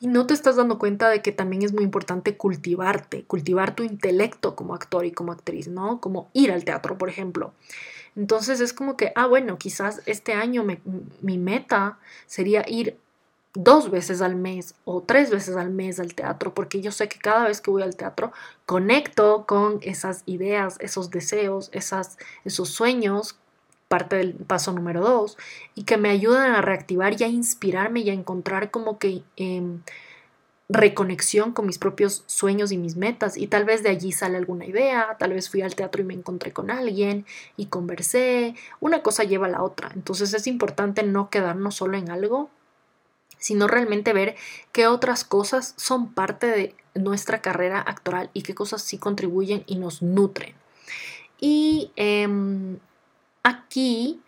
Y 0.00 0.08
no 0.08 0.26
te 0.26 0.34
estás 0.34 0.56
dando 0.56 0.78
cuenta 0.78 1.08
de 1.08 1.22
que 1.22 1.32
también 1.32 1.62
es 1.62 1.72
muy 1.72 1.84
importante 1.84 2.36
cultivarte, 2.36 3.24
cultivar 3.24 3.74
tu 3.74 3.84
intelecto 3.84 4.56
como 4.56 4.74
actor 4.74 5.04
y 5.04 5.12
como 5.12 5.32
actriz, 5.32 5.68
¿no? 5.68 6.00
Como 6.00 6.30
ir 6.32 6.52
al 6.52 6.64
teatro, 6.64 6.96
por 6.98 7.08
ejemplo. 7.08 7.52
Entonces 8.16 8.60
es 8.60 8.72
como 8.72 8.96
que, 8.96 9.12
ah, 9.14 9.26
bueno, 9.26 9.56
quizás 9.56 10.00
este 10.06 10.32
año 10.32 10.64
mi 11.20 11.38
meta 11.38 11.98
sería 12.26 12.64
ir 12.68 12.96
dos 13.54 13.90
veces 13.90 14.22
al 14.22 14.36
mes 14.36 14.74
o 14.84 15.02
tres 15.02 15.30
veces 15.30 15.56
al 15.56 15.70
mes 15.70 15.98
al 15.98 16.14
teatro, 16.14 16.54
porque 16.54 16.80
yo 16.80 16.92
sé 16.92 17.08
que 17.08 17.18
cada 17.18 17.48
vez 17.48 17.60
que 17.60 17.70
voy 17.70 17.82
al 17.82 17.96
teatro 17.96 18.32
conecto 18.66 19.44
con 19.46 19.80
esas 19.82 20.22
ideas, 20.26 20.76
esos 20.80 21.10
deseos, 21.10 21.70
esos 21.72 22.68
sueños, 22.68 23.36
parte 23.88 24.16
del 24.16 24.34
paso 24.34 24.72
número 24.72 25.00
dos, 25.00 25.36
y 25.74 25.82
que 25.82 25.96
me 25.96 26.10
ayudan 26.10 26.54
a 26.54 26.62
reactivar 26.62 27.20
y 27.20 27.24
a 27.24 27.28
inspirarme 27.28 28.00
y 28.00 28.10
a 28.10 28.14
encontrar 28.14 28.70
como 28.70 28.98
que 28.98 29.24
em, 29.36 29.80
reconexión 30.68 31.52
con 31.52 31.66
mis 31.66 31.78
propios 31.78 32.22
sueños 32.26 32.70
y 32.70 32.78
mis 32.78 32.96
metas. 32.96 33.36
Y 33.36 33.48
tal 33.48 33.64
vez 33.64 33.82
de 33.82 33.90
allí 33.90 34.12
sale 34.12 34.36
alguna 34.38 34.66
idea, 34.66 35.16
tal 35.18 35.32
vez 35.32 35.50
fui 35.50 35.62
al 35.62 35.74
teatro 35.74 36.02
y 36.02 36.04
me 36.04 36.14
encontré 36.14 36.52
con 36.52 36.70
alguien 36.70 37.26
y 37.56 37.66
conversé, 37.66 38.54
una 38.78 39.02
cosa 39.02 39.24
lleva 39.24 39.46
a 39.46 39.50
la 39.50 39.62
otra. 39.64 39.90
Entonces 39.94 40.32
es 40.34 40.46
importante 40.46 41.02
no 41.02 41.28
quedarnos 41.30 41.74
solo 41.74 41.98
en 41.98 42.10
algo, 42.10 42.50
sino 43.40 43.66
realmente 43.66 44.12
ver 44.12 44.36
qué 44.70 44.86
otras 44.86 45.24
cosas 45.24 45.74
son 45.76 46.12
parte 46.12 46.46
de 46.46 46.74
nuestra 46.94 47.40
carrera 47.40 47.80
actoral 47.80 48.30
y 48.32 48.42
qué 48.42 48.54
cosas 48.54 48.82
sí 48.82 48.98
contribuyen 48.98 49.64
y 49.66 49.76
nos 49.76 50.02
nutren. 50.02 50.54
Y 51.40 51.90
em, 51.96 52.78
aquí 53.42 54.20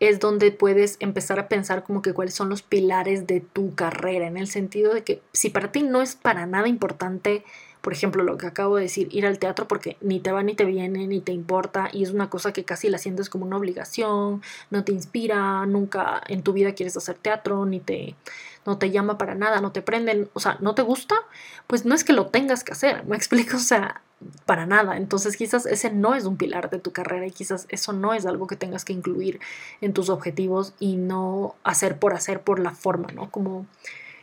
es 0.00 0.18
donde 0.20 0.50
puedes 0.52 0.96
empezar 1.00 1.38
a 1.38 1.48
pensar 1.48 1.84
como 1.84 2.00
que 2.00 2.14
cuáles 2.14 2.34
son 2.34 2.48
los 2.48 2.62
pilares 2.62 3.26
de 3.26 3.40
tu 3.40 3.74
carrera, 3.74 4.26
en 4.26 4.36
el 4.36 4.48
sentido 4.48 4.94
de 4.94 5.04
que 5.04 5.22
si 5.32 5.50
para 5.50 5.70
ti 5.70 5.82
no 5.82 6.00
es 6.00 6.16
para 6.16 6.46
nada 6.46 6.68
importante 6.68 7.44
por 7.82 7.92
ejemplo, 7.92 8.22
lo 8.22 8.38
que 8.38 8.46
acabo 8.46 8.76
de 8.76 8.84
decir, 8.84 9.08
ir 9.10 9.26
al 9.26 9.40
teatro 9.40 9.66
porque 9.66 9.96
ni 10.00 10.20
te 10.20 10.30
va 10.30 10.44
ni 10.44 10.54
te 10.54 10.64
viene, 10.64 11.08
ni 11.08 11.20
te 11.20 11.32
importa 11.32 11.90
y 11.92 12.04
es 12.04 12.10
una 12.10 12.30
cosa 12.30 12.52
que 12.52 12.64
casi 12.64 12.88
la 12.88 12.96
sientes 12.98 13.28
como 13.28 13.44
una 13.44 13.56
obligación, 13.56 14.40
no 14.70 14.84
te 14.84 14.92
inspira, 14.92 15.66
nunca 15.66 16.22
en 16.28 16.42
tu 16.42 16.52
vida 16.52 16.74
quieres 16.74 16.96
hacer 16.96 17.16
teatro, 17.16 17.66
ni 17.66 17.80
te 17.80 18.14
no 18.66 18.78
te 18.78 18.90
llama 18.90 19.18
para 19.18 19.34
nada, 19.34 19.60
no 19.60 19.72
te 19.72 19.82
prenden, 19.82 20.28
o 20.32 20.40
sea, 20.40 20.56
no 20.60 20.74
te 20.74 20.82
gusta, 20.82 21.16
pues 21.66 21.84
no 21.84 21.94
es 21.94 22.04
que 22.04 22.12
lo 22.12 22.26
tengas 22.26 22.64
que 22.64 22.72
hacer, 22.72 23.04
me 23.04 23.16
explico, 23.18 23.56
o 23.56 23.60
sea, 23.60 24.02
para 24.46 24.66
nada. 24.66 24.96
Entonces 24.96 25.36
quizás 25.36 25.66
ese 25.66 25.90
no 25.90 26.14
es 26.14 26.24
un 26.24 26.36
pilar 26.36 26.70
de 26.70 26.78
tu 26.78 26.92
carrera 26.92 27.26
y 27.26 27.32
quizás 27.32 27.66
eso 27.70 27.92
no 27.92 28.14
es 28.14 28.26
algo 28.26 28.46
que 28.46 28.56
tengas 28.56 28.84
que 28.84 28.92
incluir 28.92 29.40
en 29.80 29.92
tus 29.92 30.08
objetivos 30.08 30.74
y 30.78 30.96
no 30.96 31.56
hacer 31.64 31.98
por 31.98 32.14
hacer 32.14 32.40
por 32.42 32.58
la 32.58 32.70
forma, 32.72 33.08
¿no? 33.12 33.30
Como 33.30 33.66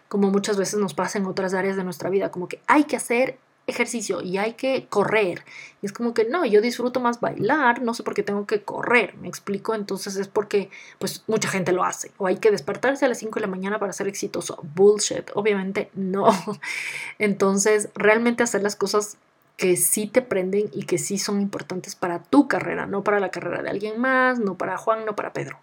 como 0.09 0.31
muchas 0.31 0.57
veces 0.57 0.79
nos 0.79 0.95
pasa 0.95 1.19
en 1.19 1.27
otras 1.27 1.53
áreas 1.53 1.77
de 1.77 1.83
nuestra 1.83 2.09
vida, 2.09 2.31
como 2.31 2.47
que 2.47 2.59
hay 2.65 2.85
que 2.85 2.95
hacer 2.95 3.37
ejercicio 3.69 4.21
y 4.21 4.37
hay 4.37 4.53
que 4.53 4.87
correr. 4.87 5.43
Y 5.81 5.85
es 5.85 5.93
como 5.93 6.13
que 6.13 6.25
no, 6.25 6.45
yo 6.45 6.61
disfruto 6.61 6.99
más 6.99 7.19
bailar, 7.19 7.81
no 7.81 7.93
sé 7.93 8.03
por 8.03 8.13
qué 8.13 8.23
tengo 8.23 8.45
que 8.45 8.61
correr, 8.61 9.15
me 9.17 9.27
explico, 9.27 9.75
entonces 9.75 10.15
es 10.17 10.27
porque 10.27 10.69
pues 10.97 11.23
mucha 11.27 11.49
gente 11.49 11.71
lo 11.71 11.83
hace. 11.83 12.11
O 12.17 12.27
hay 12.27 12.37
que 12.37 12.51
despertarse 12.51 13.05
a 13.05 13.07
las 13.07 13.19
5 13.19 13.35
de 13.35 13.41
la 13.41 13.47
mañana 13.47 13.79
para 13.79 13.93
ser 13.93 14.07
exitoso. 14.07 14.59
Bullshit, 14.75 15.29
obviamente 15.35 15.89
no. 15.93 16.29
Entonces, 17.19 17.89
realmente 17.95 18.43
hacer 18.43 18.61
las 18.61 18.75
cosas 18.75 19.17
que 19.57 19.75
sí 19.75 20.07
te 20.07 20.21
prenden 20.21 20.69
y 20.73 20.83
que 20.83 20.97
sí 20.97 21.17
son 21.17 21.41
importantes 21.41 21.95
para 21.95 22.23
tu 22.23 22.47
carrera, 22.47 22.85
no 22.85 23.03
para 23.03 23.19
la 23.19 23.29
carrera 23.29 23.61
de 23.61 23.69
alguien 23.69 23.99
más, 23.99 24.39
no 24.39 24.57
para 24.57 24.77
Juan, 24.77 25.05
no 25.05 25.15
para 25.15 25.33
Pedro. 25.33 25.59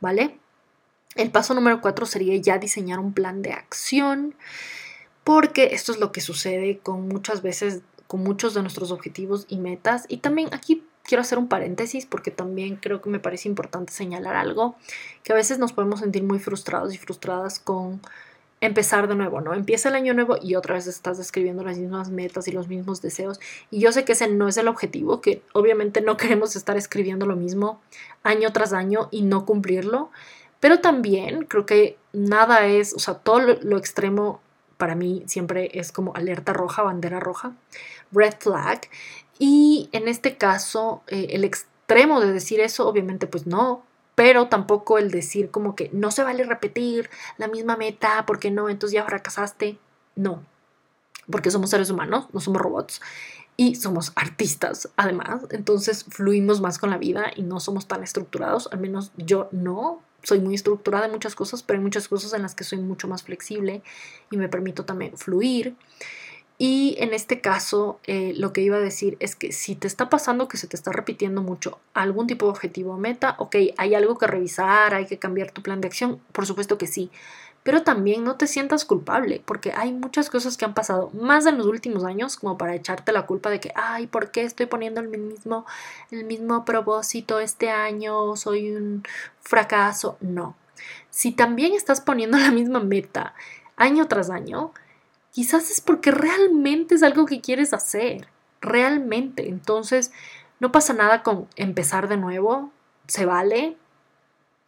¿Vale? 0.00 0.38
El 1.14 1.30
paso 1.30 1.52
número 1.52 1.80
4 1.80 2.06
sería 2.06 2.36
ya 2.36 2.58
diseñar 2.58 3.00
un 3.00 3.12
plan 3.12 3.42
de 3.42 3.52
acción 3.52 4.34
porque 5.28 5.74
esto 5.74 5.92
es 5.92 6.00
lo 6.00 6.10
que 6.10 6.22
sucede 6.22 6.78
con 6.78 7.06
muchas 7.06 7.42
veces, 7.42 7.82
con 8.06 8.22
muchos 8.22 8.54
de 8.54 8.62
nuestros 8.62 8.90
objetivos 8.90 9.44
y 9.46 9.58
metas. 9.58 10.06
Y 10.08 10.16
también 10.18 10.48
aquí 10.52 10.82
quiero 11.02 11.20
hacer 11.20 11.36
un 11.36 11.48
paréntesis 11.48 12.06
porque 12.06 12.30
también 12.30 12.76
creo 12.76 13.02
que 13.02 13.10
me 13.10 13.20
parece 13.20 13.46
importante 13.46 13.92
señalar 13.92 14.36
algo, 14.36 14.76
que 15.24 15.34
a 15.34 15.36
veces 15.36 15.58
nos 15.58 15.74
podemos 15.74 16.00
sentir 16.00 16.22
muy 16.22 16.38
frustrados 16.38 16.94
y 16.94 16.96
frustradas 16.96 17.58
con 17.58 18.00
empezar 18.62 19.06
de 19.06 19.16
nuevo, 19.16 19.42
¿no? 19.42 19.52
Empieza 19.52 19.90
el 19.90 19.96
año 19.96 20.14
nuevo 20.14 20.38
y 20.40 20.54
otra 20.54 20.76
vez 20.76 20.86
estás 20.86 21.18
escribiendo 21.18 21.62
las 21.62 21.76
mismas 21.76 22.08
metas 22.08 22.48
y 22.48 22.52
los 22.52 22.68
mismos 22.68 23.02
deseos. 23.02 23.38
Y 23.70 23.80
yo 23.80 23.92
sé 23.92 24.06
que 24.06 24.12
ese 24.12 24.28
no 24.28 24.48
es 24.48 24.56
el 24.56 24.66
objetivo, 24.66 25.20
que 25.20 25.42
obviamente 25.52 26.00
no 26.00 26.16
queremos 26.16 26.56
estar 26.56 26.78
escribiendo 26.78 27.26
lo 27.26 27.36
mismo 27.36 27.82
año 28.22 28.50
tras 28.54 28.72
año 28.72 29.08
y 29.10 29.20
no 29.20 29.44
cumplirlo. 29.44 30.10
Pero 30.58 30.80
también 30.80 31.44
creo 31.44 31.66
que 31.66 31.98
nada 32.14 32.66
es, 32.66 32.94
o 32.94 32.98
sea, 32.98 33.12
todo 33.14 33.40
lo, 33.40 33.76
extremo 33.76 34.40
para 34.78 34.94
mí 34.94 35.22
siempre 35.26 35.70
es 35.74 35.92
como 35.92 36.14
alerta 36.16 36.54
roja, 36.54 36.82
bandera 36.82 37.20
roja, 37.20 37.52
red 38.12 38.34
flag. 38.38 38.80
Y 39.38 39.90
en 39.92 40.08
este 40.08 40.36
caso, 40.36 41.02
eh, 41.08 41.28
el 41.30 41.44
extremo 41.44 42.20
de 42.20 42.32
decir 42.32 42.60
eso, 42.60 42.88
obviamente, 42.88 43.26
pues 43.26 43.46
no, 43.46 43.84
pero 44.14 44.48
tampoco 44.48 44.98
el 44.98 45.10
decir 45.10 45.50
como 45.50 45.76
que 45.76 45.90
no 45.92 46.10
se 46.10 46.22
vale 46.22 46.44
repetir 46.44 47.10
la 47.36 47.48
misma 47.48 47.76
meta 47.76 48.24
porque 48.26 48.50
no, 48.50 48.68
entonces 48.68 48.94
ya 48.94 49.04
fracasaste. 49.04 49.78
No, 50.16 50.42
porque 51.30 51.50
somos 51.50 51.70
seres 51.70 51.90
humanos, 51.90 52.26
no 52.32 52.40
somos 52.40 52.60
robots 52.60 53.00
y 53.56 53.74
somos 53.74 54.12
artistas 54.14 54.88
además, 54.96 55.42
entonces 55.50 56.04
fluimos 56.08 56.60
más 56.60 56.78
con 56.78 56.90
la 56.90 56.96
vida 56.96 57.32
y 57.34 57.42
no 57.42 57.58
somos 57.58 57.88
tan 57.88 58.04
estructurados, 58.04 58.68
al 58.72 58.78
menos 58.78 59.12
yo 59.16 59.48
no. 59.52 60.00
Soy 60.22 60.40
muy 60.40 60.54
estructurada 60.54 61.06
en 61.06 61.12
muchas 61.12 61.34
cosas, 61.34 61.62
pero 61.62 61.78
hay 61.78 61.82
muchas 61.82 62.08
cosas 62.08 62.32
en 62.32 62.42
las 62.42 62.54
que 62.54 62.64
soy 62.64 62.78
mucho 62.78 63.08
más 63.08 63.22
flexible 63.22 63.82
y 64.30 64.36
me 64.36 64.48
permito 64.48 64.84
también 64.84 65.16
fluir. 65.16 65.74
Y 66.60 66.96
en 66.98 67.14
este 67.14 67.40
caso, 67.40 68.00
eh, 68.04 68.32
lo 68.36 68.52
que 68.52 68.62
iba 68.62 68.76
a 68.76 68.80
decir 68.80 69.16
es 69.20 69.36
que 69.36 69.52
si 69.52 69.76
te 69.76 69.86
está 69.86 70.10
pasando 70.10 70.48
que 70.48 70.56
se 70.56 70.66
te 70.66 70.74
está 70.74 70.90
repitiendo 70.90 71.40
mucho 71.40 71.78
algún 71.94 72.26
tipo 72.26 72.46
de 72.46 72.50
objetivo 72.50 72.94
o 72.94 72.98
meta, 72.98 73.36
ok, 73.38 73.56
hay 73.76 73.94
algo 73.94 74.18
que 74.18 74.26
revisar, 74.26 74.92
hay 74.92 75.06
que 75.06 75.20
cambiar 75.20 75.52
tu 75.52 75.62
plan 75.62 75.80
de 75.80 75.86
acción, 75.86 76.20
por 76.32 76.46
supuesto 76.46 76.76
que 76.76 76.88
sí. 76.88 77.10
Pero 77.62 77.82
también 77.82 78.24
no 78.24 78.36
te 78.36 78.46
sientas 78.46 78.84
culpable, 78.84 79.42
porque 79.44 79.72
hay 79.76 79.92
muchas 79.92 80.30
cosas 80.30 80.56
que 80.56 80.64
han 80.64 80.74
pasado 80.74 81.10
más 81.12 81.44
en 81.46 81.58
los 81.58 81.66
últimos 81.66 82.04
años 82.04 82.36
como 82.36 82.56
para 82.56 82.74
echarte 82.74 83.12
la 83.12 83.26
culpa 83.26 83.50
de 83.50 83.60
que, 83.60 83.72
ay, 83.74 84.06
¿por 84.06 84.30
qué 84.30 84.44
estoy 84.44 84.66
poniendo 84.66 85.00
el 85.00 85.08
mismo, 85.08 85.66
el 86.10 86.24
mismo 86.24 86.64
propósito 86.64 87.40
este 87.40 87.70
año? 87.70 88.36
Soy 88.36 88.70
un 88.70 89.02
fracaso. 89.40 90.16
No. 90.20 90.56
Si 91.10 91.32
también 91.32 91.74
estás 91.74 92.00
poniendo 92.00 92.38
la 92.38 92.50
misma 92.50 92.80
meta 92.80 93.34
año 93.76 94.08
tras 94.08 94.30
año, 94.30 94.72
quizás 95.32 95.70
es 95.70 95.80
porque 95.80 96.10
realmente 96.10 96.94
es 96.94 97.02
algo 97.02 97.26
que 97.26 97.40
quieres 97.40 97.72
hacer, 97.72 98.28
realmente. 98.60 99.48
Entonces, 99.48 100.12
no 100.60 100.72
pasa 100.72 100.92
nada 100.92 101.22
con 101.22 101.46
empezar 101.56 102.08
de 102.08 102.16
nuevo, 102.16 102.72
se 103.06 103.26
vale. 103.26 103.76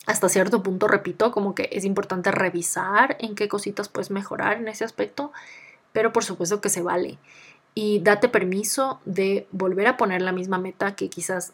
Hasta 0.06 0.28
cierto 0.28 0.62
punto, 0.62 0.88
repito, 0.88 1.30
como 1.30 1.54
que 1.54 1.68
es 1.72 1.84
importante 1.84 2.30
revisar 2.30 3.16
en 3.20 3.34
qué 3.34 3.48
cositas 3.48 3.88
puedes 3.88 4.10
mejorar 4.10 4.56
en 4.56 4.68
ese 4.68 4.84
aspecto, 4.84 5.32
pero 5.92 6.12
por 6.12 6.24
supuesto 6.24 6.60
que 6.60 6.70
se 6.70 6.82
vale. 6.82 7.18
Y 7.74 8.00
date 8.00 8.28
permiso 8.28 9.00
de 9.04 9.46
volver 9.52 9.86
a 9.86 9.96
poner 9.96 10.22
la 10.22 10.32
misma 10.32 10.58
meta 10.58 10.96
que 10.96 11.08
quizás 11.08 11.52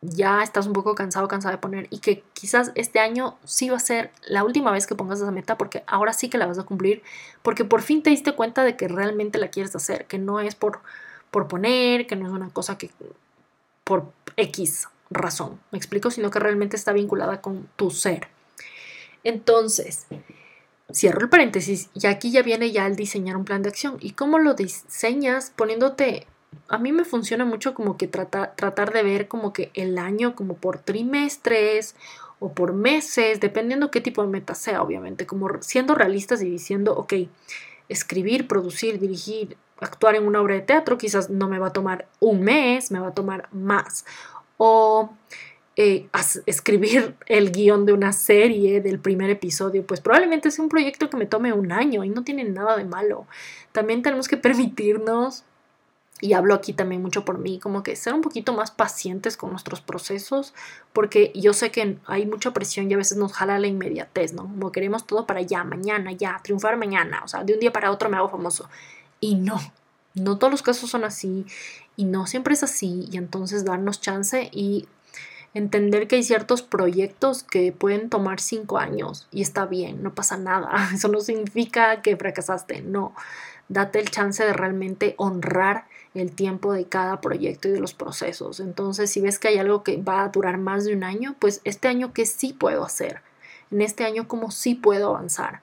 ya 0.00 0.42
estás 0.42 0.66
un 0.66 0.74
poco 0.74 0.94
cansado, 0.94 1.26
cansado 1.26 1.52
de 1.52 1.58
poner 1.60 1.88
y 1.90 1.98
que 1.98 2.22
quizás 2.32 2.70
este 2.76 3.00
año 3.00 3.36
sí 3.44 3.68
va 3.68 3.78
a 3.78 3.80
ser 3.80 4.12
la 4.26 4.44
última 4.44 4.70
vez 4.70 4.86
que 4.86 4.94
pongas 4.94 5.20
esa 5.20 5.32
meta 5.32 5.58
porque 5.58 5.82
ahora 5.88 6.12
sí 6.12 6.28
que 6.28 6.38
la 6.38 6.46
vas 6.46 6.58
a 6.58 6.64
cumplir, 6.64 7.02
porque 7.42 7.64
por 7.64 7.82
fin 7.82 8.02
te 8.02 8.10
diste 8.10 8.32
cuenta 8.32 8.62
de 8.62 8.76
que 8.76 8.86
realmente 8.86 9.38
la 9.38 9.48
quieres 9.48 9.74
hacer, 9.74 10.06
que 10.06 10.18
no 10.18 10.38
es 10.40 10.54
por, 10.54 10.80
por 11.32 11.48
poner, 11.48 12.06
que 12.06 12.14
no 12.14 12.26
es 12.26 12.32
una 12.32 12.50
cosa 12.50 12.78
que 12.78 12.90
por 13.82 14.12
X 14.36 14.88
razón, 15.10 15.60
me 15.70 15.78
explico, 15.78 16.10
sino 16.10 16.30
que 16.30 16.38
realmente 16.38 16.76
está 16.76 16.92
vinculada 16.92 17.40
con 17.40 17.68
tu 17.76 17.90
ser. 17.90 18.28
Entonces, 19.24 20.06
cierro 20.92 21.20
el 21.20 21.28
paréntesis 21.28 21.90
y 21.94 22.06
aquí 22.06 22.30
ya 22.30 22.42
viene 22.42 22.70
ya 22.70 22.86
el 22.86 22.96
diseñar 22.96 23.36
un 23.36 23.44
plan 23.44 23.62
de 23.62 23.68
acción. 23.68 23.96
¿Y 24.00 24.12
cómo 24.12 24.38
lo 24.38 24.54
diseñas? 24.54 25.52
Poniéndote 25.54 26.26
a 26.68 26.78
mí 26.78 26.92
me 26.92 27.04
funciona 27.04 27.44
mucho 27.44 27.74
como 27.74 27.96
que 27.96 28.08
tratar 28.08 28.92
de 28.92 29.02
ver 29.02 29.28
como 29.28 29.52
que 29.52 29.70
el 29.74 29.98
año 29.98 30.34
como 30.34 30.54
por 30.54 30.78
trimestres 30.78 31.94
o 32.40 32.52
por 32.52 32.72
meses, 32.72 33.40
dependiendo 33.40 33.90
qué 33.90 34.00
tipo 34.00 34.22
de 34.22 34.28
meta 34.28 34.54
sea, 34.54 34.82
obviamente, 34.82 35.26
como 35.26 35.48
siendo 35.60 35.94
realistas 35.94 36.42
y 36.42 36.50
diciendo, 36.50 36.94
ok, 36.96 37.14
escribir, 37.88 38.46
producir, 38.46 39.00
dirigir, 39.00 39.56
actuar 39.80 40.14
en 40.14 40.26
una 40.26 40.40
obra 40.40 40.54
de 40.54 40.60
teatro 40.60 40.98
quizás 40.98 41.30
no 41.30 41.48
me 41.48 41.58
va 41.58 41.68
a 41.68 41.72
tomar 41.72 42.06
un 42.20 42.42
mes, 42.42 42.90
me 42.90 43.00
va 43.00 43.08
a 43.08 43.14
tomar 43.14 43.48
más. 43.52 44.04
O 44.58 45.10
eh, 45.76 46.08
escribir 46.46 47.16
el 47.26 47.52
guion 47.52 47.86
de 47.86 47.92
una 47.92 48.12
serie 48.12 48.80
del 48.80 48.98
primer 48.98 49.30
episodio, 49.30 49.86
pues 49.86 50.00
probablemente 50.00 50.50
sea 50.50 50.62
un 50.62 50.68
proyecto 50.68 51.08
que 51.08 51.16
me 51.16 51.26
tome 51.26 51.52
un 51.52 51.72
año 51.72 52.04
y 52.04 52.10
no 52.10 52.24
tiene 52.24 52.44
nada 52.44 52.76
de 52.76 52.84
malo. 52.84 53.26
También 53.72 54.02
tenemos 54.02 54.28
que 54.28 54.36
permitirnos 54.38 55.44
y 56.20 56.32
hablo 56.32 56.54
aquí 56.54 56.72
también 56.72 57.00
mucho 57.00 57.24
por 57.24 57.38
mí, 57.38 57.60
como 57.60 57.82
que 57.82 57.94
ser 57.94 58.12
un 58.12 58.22
poquito 58.22 58.52
más 58.52 58.70
pacientes 58.70 59.36
con 59.36 59.50
nuestros 59.50 59.80
procesos, 59.80 60.52
porque 60.92 61.30
yo 61.34 61.52
sé 61.52 61.70
que 61.70 61.98
hay 62.06 62.26
mucha 62.26 62.52
presión 62.52 62.90
y 62.90 62.94
a 62.94 62.96
veces 62.96 63.18
nos 63.18 63.32
jala 63.32 63.58
la 63.58 63.68
inmediatez, 63.68 64.32
¿no? 64.32 64.42
Como 64.42 64.72
queremos 64.72 65.06
todo 65.06 65.26
para 65.26 65.42
ya, 65.42 65.62
mañana, 65.62 66.12
ya, 66.12 66.40
triunfar 66.42 66.76
mañana, 66.76 67.22
o 67.24 67.28
sea, 67.28 67.44
de 67.44 67.54
un 67.54 67.60
día 67.60 67.72
para 67.72 67.92
otro 67.92 68.08
me 68.08 68.16
hago 68.16 68.28
famoso. 68.28 68.68
Y 69.20 69.36
no, 69.36 69.60
no 70.14 70.38
todos 70.38 70.50
los 70.50 70.62
casos 70.62 70.90
son 70.90 71.04
así, 71.04 71.46
y 71.98 72.04
no 72.04 72.28
siempre 72.28 72.54
es 72.54 72.62
así, 72.62 73.08
y 73.10 73.16
entonces 73.16 73.64
darnos 73.64 74.00
chance 74.00 74.50
y 74.52 74.86
entender 75.52 76.06
que 76.06 76.14
hay 76.14 76.22
ciertos 76.22 76.62
proyectos 76.62 77.42
que 77.42 77.72
pueden 77.72 78.08
tomar 78.08 78.38
cinco 78.38 78.78
años 78.78 79.26
y 79.32 79.42
está 79.42 79.66
bien, 79.66 80.00
no 80.04 80.14
pasa 80.14 80.36
nada, 80.36 80.70
eso 80.94 81.08
no 81.08 81.20
significa 81.20 82.00
que 82.00 82.16
fracasaste, 82.16 82.82
no, 82.82 83.16
date 83.68 83.98
el 83.98 84.12
chance 84.12 84.44
de 84.44 84.52
realmente 84.52 85.16
honrar 85.18 85.86
el 86.14 86.30
tiempo 86.30 86.72
de 86.72 86.84
cada 86.84 87.20
proyecto 87.20 87.66
y 87.66 87.72
de 87.72 87.80
los 87.80 87.94
procesos. 87.94 88.60
Entonces, 88.60 89.10
si 89.10 89.20
ves 89.20 89.40
que 89.40 89.48
hay 89.48 89.58
algo 89.58 89.82
que 89.82 89.96
va 89.96 90.22
a 90.22 90.28
durar 90.28 90.56
más 90.56 90.84
de 90.84 90.94
un 90.94 91.02
año, 91.02 91.34
pues 91.40 91.60
este 91.64 91.88
año 91.88 92.12
qué 92.12 92.26
sí 92.26 92.52
puedo 92.52 92.84
hacer, 92.84 93.22
en 93.72 93.82
este 93.82 94.04
año 94.04 94.28
cómo 94.28 94.52
sí 94.52 94.76
puedo 94.76 95.08
avanzar. 95.16 95.62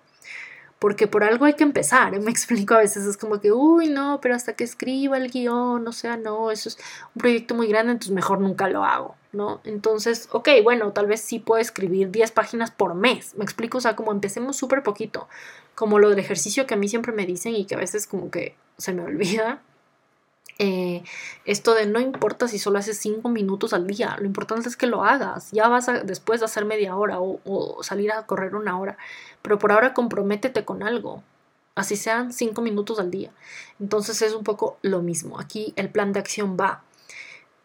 Porque 0.86 1.08
por 1.08 1.24
algo 1.24 1.46
hay 1.46 1.56
que 1.56 1.64
empezar, 1.64 2.12
me 2.22 2.30
explico 2.30 2.76
a 2.76 2.78
veces, 2.78 3.06
es 3.08 3.18
como 3.18 3.42
que, 3.42 3.52
uy, 3.52 3.90
no, 3.90 4.20
pero 4.22 4.36
hasta 4.36 4.54
que 4.54 4.64
escriba 4.64 5.18
el 5.18 5.32
guion, 5.32 5.88
o 5.88 5.92
sea, 5.92 6.16
no, 6.16 6.52
eso 6.52 6.70
es 6.70 6.78
un 7.16 7.22
proyecto 7.22 7.56
muy 7.56 7.66
grande, 7.66 7.94
entonces 7.94 8.14
mejor 8.14 8.40
nunca 8.40 8.70
lo 8.70 8.86
hago, 8.86 9.16
¿no? 9.32 9.62
Entonces, 9.64 10.30
ok, 10.32 10.48
bueno, 10.62 10.92
tal 10.92 11.08
vez 11.08 11.22
sí 11.22 11.40
puedo 11.40 11.60
escribir 11.60 12.12
10 12.12 12.30
páginas 12.30 12.70
por 12.70 12.94
mes, 12.94 13.34
me 13.36 13.44
explico, 13.44 13.80
o 13.80 13.82
sea, 13.82 13.96
como 13.96 14.12
empecemos 14.12 14.58
súper 14.58 14.84
poquito, 14.84 15.28
como 15.74 15.98
lo 15.98 16.12
del 16.12 16.20
ejercicio 16.20 16.68
que 16.68 16.76
a 16.76 16.78
mí 16.78 16.88
siempre 16.88 17.14
me 17.14 17.26
dicen 17.26 17.56
y 17.56 17.66
que 17.66 17.74
a 17.74 17.80
veces 17.80 18.06
como 18.06 18.30
que 18.30 18.56
se 18.78 18.94
me 18.94 19.02
olvida, 19.06 19.64
eh, 20.58 21.04
esto 21.44 21.74
de 21.74 21.86
no 21.86 22.00
importa 22.00 22.48
si 22.48 22.60
solo 22.60 22.80
haces 22.80 22.98
cinco 22.98 23.28
minutos 23.28 23.74
al 23.74 23.88
día, 23.88 24.16
lo 24.20 24.26
importante 24.26 24.70
es 24.70 24.78
que 24.78 24.88
lo 24.88 25.04
hagas, 25.04 25.52
ya 25.52 25.68
vas 25.68 25.90
a 25.90 26.00
después 26.04 26.40
de 26.40 26.46
hacer 26.46 26.64
media 26.64 26.96
hora 26.96 27.18
o, 27.20 27.84
salir 27.84 28.12
a 28.14 28.26
correr 28.26 28.56
una 28.56 28.80
hora, 28.80 28.98
pero 29.42 29.60
por 29.60 29.74
ahora 29.74 29.94
comprométete 29.94 30.64
con 30.64 30.82
algo, 30.82 31.24
así 31.76 31.98
sean 31.98 32.32
cinco 32.32 32.62
minutos 32.62 33.00
al 33.00 33.12
día. 33.12 33.32
Entonces 33.82 34.22
es 34.22 34.34
un 34.34 34.44
poco 34.44 34.78
lo 34.82 35.02
mismo, 35.02 35.40
aquí 35.40 35.74
el 35.76 35.90
plan 35.90 36.14
de 36.14 36.20
acción 36.22 36.56
va 36.60 36.84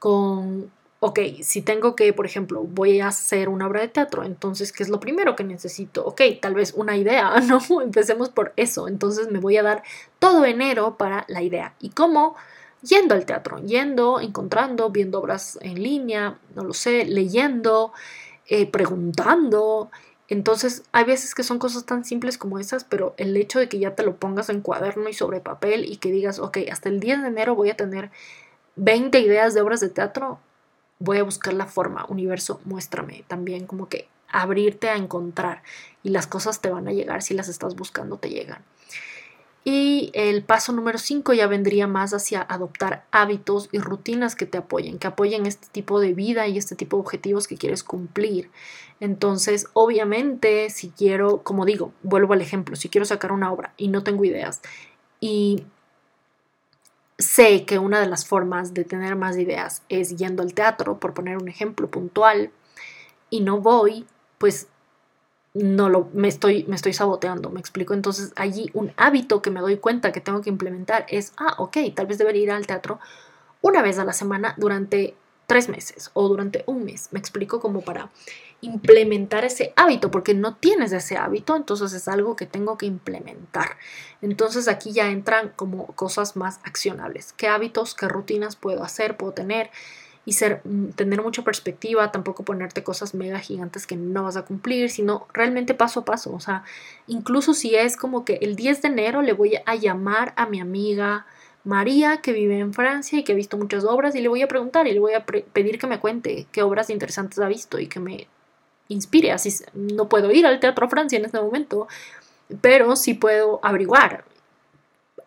con, 0.00 0.72
ok, 0.98 1.20
si 1.42 1.62
tengo 1.62 1.94
que, 1.94 2.12
por 2.12 2.26
ejemplo, 2.26 2.64
voy 2.64 3.00
a 3.00 3.08
hacer 3.08 3.48
una 3.48 3.68
obra 3.68 3.82
de 3.82 3.88
teatro, 3.88 4.24
entonces, 4.24 4.72
¿qué 4.72 4.82
es 4.82 4.88
lo 4.88 4.98
primero 4.98 5.36
que 5.36 5.44
necesito? 5.44 6.04
Ok, 6.04 6.22
tal 6.42 6.54
vez 6.54 6.74
una 6.74 6.96
idea, 6.96 7.38
¿no? 7.46 7.60
Empecemos 7.82 8.30
por 8.30 8.52
eso, 8.56 8.88
entonces 8.88 9.30
me 9.30 9.38
voy 9.38 9.58
a 9.58 9.62
dar 9.62 9.84
todo 10.18 10.44
enero 10.44 10.96
para 10.96 11.24
la 11.28 11.42
idea. 11.42 11.74
¿Y 11.80 11.90
cómo? 11.90 12.34
Yendo 12.82 13.14
al 13.14 13.26
teatro, 13.26 13.58
yendo, 13.58 14.20
encontrando, 14.20 14.90
viendo 14.90 15.20
obras 15.20 15.58
en 15.62 15.82
línea, 15.82 16.38
no 16.54 16.64
lo 16.64 16.72
sé, 16.72 17.04
leyendo, 17.04 17.92
eh, 18.46 18.66
preguntando. 18.66 19.90
Entonces, 20.28 20.84
hay 20.92 21.04
veces 21.04 21.34
que 21.34 21.42
son 21.42 21.58
cosas 21.58 21.84
tan 21.84 22.04
simples 22.04 22.38
como 22.38 22.58
esas, 22.58 22.84
pero 22.84 23.14
el 23.16 23.36
hecho 23.36 23.58
de 23.58 23.68
que 23.68 23.78
ya 23.78 23.94
te 23.94 24.04
lo 24.04 24.16
pongas 24.16 24.48
en 24.48 24.60
cuaderno 24.60 25.08
y 25.08 25.12
sobre 25.12 25.40
papel 25.40 25.84
y 25.84 25.96
que 25.96 26.12
digas, 26.12 26.38
ok, 26.38 26.58
hasta 26.70 26.88
el 26.88 27.00
10 27.00 27.22
de 27.22 27.28
enero 27.28 27.54
voy 27.54 27.70
a 27.70 27.76
tener 27.76 28.10
20 28.76 29.18
ideas 29.20 29.54
de 29.54 29.60
obras 29.60 29.80
de 29.80 29.88
teatro, 29.88 30.38
voy 30.98 31.18
a 31.18 31.24
buscar 31.24 31.54
la 31.54 31.66
forma, 31.66 32.06
universo, 32.08 32.60
muéstrame 32.64 33.24
también 33.26 33.66
como 33.66 33.88
que 33.88 34.08
abrirte 34.28 34.88
a 34.88 34.96
encontrar 34.96 35.62
y 36.02 36.10
las 36.10 36.26
cosas 36.26 36.60
te 36.60 36.70
van 36.70 36.86
a 36.86 36.92
llegar, 36.92 37.22
si 37.22 37.34
las 37.34 37.48
estás 37.48 37.74
buscando 37.74 38.16
te 38.16 38.30
llegan. 38.30 38.62
Y 39.62 40.10
el 40.14 40.42
paso 40.42 40.72
número 40.72 40.98
5 40.98 41.34
ya 41.34 41.46
vendría 41.46 41.86
más 41.86 42.14
hacia 42.14 42.40
adoptar 42.40 43.04
hábitos 43.10 43.68
y 43.72 43.78
rutinas 43.78 44.34
que 44.34 44.46
te 44.46 44.56
apoyen, 44.56 44.98
que 44.98 45.06
apoyen 45.06 45.44
este 45.46 45.66
tipo 45.70 46.00
de 46.00 46.14
vida 46.14 46.46
y 46.46 46.56
este 46.56 46.76
tipo 46.76 46.96
de 46.96 47.02
objetivos 47.02 47.46
que 47.46 47.58
quieres 47.58 47.84
cumplir. 47.84 48.50
Entonces, 49.00 49.66
obviamente, 49.74 50.70
si 50.70 50.90
quiero, 50.90 51.42
como 51.42 51.66
digo, 51.66 51.92
vuelvo 52.02 52.32
al 52.32 52.40
ejemplo, 52.40 52.74
si 52.76 52.88
quiero 52.88 53.04
sacar 53.04 53.32
una 53.32 53.52
obra 53.52 53.74
y 53.76 53.88
no 53.88 54.02
tengo 54.02 54.24
ideas 54.24 54.62
y 55.20 55.64
sé 57.18 57.66
que 57.66 57.78
una 57.78 58.00
de 58.00 58.08
las 58.08 58.26
formas 58.26 58.72
de 58.72 58.84
tener 58.84 59.14
más 59.14 59.36
ideas 59.36 59.82
es 59.90 60.16
yendo 60.16 60.42
al 60.42 60.54
teatro, 60.54 60.98
por 60.98 61.12
poner 61.12 61.36
un 61.36 61.48
ejemplo 61.48 61.90
puntual, 61.90 62.50
y 63.28 63.40
no 63.40 63.60
voy, 63.60 64.06
pues 64.38 64.68
no 65.54 65.88
lo, 65.88 66.08
me 66.12 66.28
estoy, 66.28 66.64
me 66.68 66.76
estoy 66.76 66.92
saboteando, 66.92 67.50
me 67.50 67.60
explico. 67.60 67.94
Entonces 67.94 68.32
allí 68.36 68.70
un 68.72 68.92
hábito 68.96 69.42
que 69.42 69.50
me 69.50 69.60
doy 69.60 69.78
cuenta 69.78 70.12
que 70.12 70.20
tengo 70.20 70.40
que 70.40 70.50
implementar 70.50 71.06
es, 71.08 71.32
ah, 71.36 71.54
ok, 71.58 71.78
tal 71.94 72.06
vez 72.06 72.18
debería 72.18 72.42
ir 72.42 72.50
al 72.50 72.66
teatro 72.66 73.00
una 73.62 73.82
vez 73.82 73.98
a 73.98 74.04
la 74.04 74.12
semana 74.12 74.54
durante 74.56 75.16
tres 75.46 75.68
meses 75.68 76.10
o 76.14 76.28
durante 76.28 76.62
un 76.66 76.84
mes. 76.84 77.08
Me 77.10 77.18
explico 77.18 77.58
como 77.60 77.80
para 77.80 78.10
implementar 78.60 79.44
ese 79.44 79.72
hábito, 79.74 80.10
porque 80.10 80.32
no 80.32 80.54
tienes 80.54 80.92
ese 80.92 81.16
hábito, 81.16 81.56
entonces 81.56 81.92
es 81.92 82.06
algo 82.06 82.36
que 82.36 82.46
tengo 82.46 82.78
que 82.78 82.86
implementar. 82.86 83.76
Entonces 84.22 84.68
aquí 84.68 84.92
ya 84.92 85.10
entran 85.10 85.52
como 85.56 85.88
cosas 85.88 86.36
más 86.36 86.60
accionables. 86.62 87.32
¿Qué 87.32 87.48
hábitos, 87.48 87.94
qué 87.94 88.06
rutinas 88.06 88.54
puedo 88.54 88.84
hacer, 88.84 89.16
puedo 89.16 89.32
tener? 89.32 89.70
Y 90.26 90.34
ser, 90.34 90.60
mm, 90.64 90.90
tener 90.90 91.22
mucha 91.22 91.42
perspectiva, 91.42 92.12
tampoco 92.12 92.44
ponerte 92.44 92.82
cosas 92.82 93.14
mega 93.14 93.38
gigantes 93.38 93.86
que 93.86 93.96
no 93.96 94.24
vas 94.24 94.36
a 94.36 94.42
cumplir, 94.42 94.90
sino 94.90 95.26
realmente 95.32 95.74
paso 95.74 96.00
a 96.00 96.04
paso. 96.04 96.32
O 96.32 96.40
sea, 96.40 96.64
incluso 97.06 97.54
si 97.54 97.74
es 97.74 97.96
como 97.96 98.24
que 98.24 98.34
el 98.42 98.56
10 98.56 98.82
de 98.82 98.88
enero 98.88 99.22
le 99.22 99.32
voy 99.32 99.56
a 99.64 99.74
llamar 99.74 100.32
a 100.36 100.46
mi 100.46 100.60
amiga 100.60 101.26
María, 101.64 102.18
que 102.18 102.32
vive 102.32 102.58
en 102.58 102.72
Francia 102.72 103.18
y 103.18 103.24
que 103.24 103.32
ha 103.32 103.34
visto 103.34 103.58
muchas 103.58 103.84
obras, 103.84 104.14
y 104.14 104.20
le 104.20 104.28
voy 104.28 104.42
a 104.42 104.48
preguntar 104.48 104.86
y 104.86 104.92
le 104.92 105.00
voy 105.00 105.14
a 105.14 105.24
pedir 105.24 105.78
que 105.78 105.86
me 105.86 106.00
cuente 106.00 106.46
qué 106.52 106.62
obras 106.62 106.90
interesantes 106.90 107.38
ha 107.38 107.48
visto 107.48 107.78
y 107.78 107.86
que 107.86 108.00
me 108.00 108.28
inspire. 108.88 109.32
Así 109.32 109.50
no 109.74 110.08
puedo 110.08 110.30
ir 110.32 110.46
al 110.46 110.60
Teatro 110.60 110.88
Francia 110.88 111.18
en 111.18 111.24
este 111.26 111.40
momento, 111.40 111.88
pero 112.60 112.96
sí 112.96 113.14
puedo 113.14 113.60
averiguar 113.62 114.24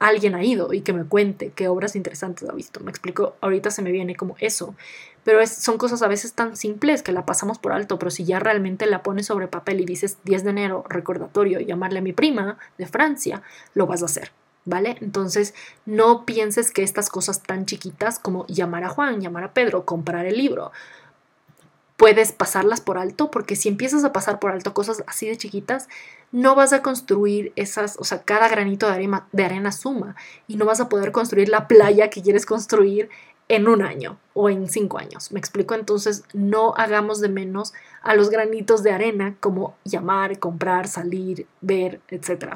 alguien 0.03 0.35
ha 0.35 0.43
ido 0.43 0.73
y 0.73 0.81
que 0.81 0.91
me 0.91 1.05
cuente 1.05 1.51
qué 1.55 1.69
obras 1.69 1.95
interesantes 1.95 2.47
ha 2.49 2.53
visto. 2.53 2.81
Me 2.81 2.91
explico, 2.91 3.35
ahorita 3.39 3.71
se 3.71 3.81
me 3.81 3.91
viene 3.91 4.15
como 4.15 4.35
eso. 4.39 4.75
Pero 5.23 5.45
son 5.47 5.77
cosas 5.77 6.01
a 6.01 6.09
veces 6.09 6.33
tan 6.33 6.57
simples 6.57 7.01
que 7.01 7.13
la 7.13 7.25
pasamos 7.25 7.57
por 7.57 7.71
alto, 7.71 7.97
pero 7.97 8.11
si 8.11 8.25
ya 8.25 8.39
realmente 8.39 8.85
la 8.85 9.01
pones 9.01 9.27
sobre 9.27 9.47
papel 9.47 9.79
y 9.79 9.85
dices 9.85 10.17
10 10.25 10.43
de 10.43 10.49
enero, 10.49 10.83
recordatorio, 10.89 11.61
llamarle 11.61 11.99
a 11.99 12.01
mi 12.01 12.11
prima 12.11 12.57
de 12.77 12.85
Francia, 12.85 13.41
lo 13.73 13.87
vas 13.87 14.01
a 14.01 14.05
hacer. 14.05 14.31
¿Vale? 14.65 14.95
Entonces, 15.01 15.53
no 15.85 16.25
pienses 16.25 16.71
que 16.71 16.83
estas 16.83 17.09
cosas 17.09 17.43
tan 17.43 17.65
chiquitas 17.65 18.17
como 18.17 18.45
llamar 18.47 18.85
a 18.85 18.89
Juan, 18.89 19.19
llamar 19.19 19.43
a 19.43 19.53
Pedro, 19.53 19.83
comprar 19.83 20.25
el 20.25 20.37
libro, 20.37 20.71
puedes 21.97 22.31
pasarlas 22.31 22.81
por 22.81 22.97
alto, 22.97 23.31
porque 23.31 23.55
si 23.55 23.69
empiezas 23.69 24.03
a 24.03 24.13
pasar 24.13 24.39
por 24.39 24.51
alto 24.51 24.73
cosas 24.73 25.03
así 25.07 25.27
de 25.27 25.37
chiquitas, 25.37 25.87
no 26.31 26.55
vas 26.55 26.73
a 26.73 26.81
construir 26.81 27.53
esas, 27.55 27.97
o 27.99 28.03
sea, 28.03 28.23
cada 28.23 28.49
granito 28.49 28.87
de 28.87 28.93
arena, 28.93 29.27
de 29.31 29.45
arena 29.45 29.71
suma 29.71 30.15
y 30.47 30.55
no 30.55 30.65
vas 30.65 30.79
a 30.79 30.89
poder 30.89 31.11
construir 31.11 31.49
la 31.49 31.67
playa 31.67 32.09
que 32.09 32.23
quieres 32.23 32.45
construir 32.45 33.09
en 33.49 33.67
un 33.67 33.81
año 33.81 34.17
o 34.33 34.49
en 34.49 34.67
cinco 34.67 34.97
años. 34.97 35.31
¿Me 35.31 35.39
explico? 35.39 35.75
Entonces, 35.75 36.23
no 36.33 36.73
hagamos 36.75 37.21
de 37.21 37.29
menos 37.29 37.73
a 38.01 38.15
los 38.15 38.29
granitos 38.29 38.83
de 38.83 38.91
arena 38.91 39.35
como 39.39 39.75
llamar, 39.83 40.39
comprar, 40.39 40.87
salir, 40.87 41.45
ver, 41.61 42.01
etc. 42.09 42.55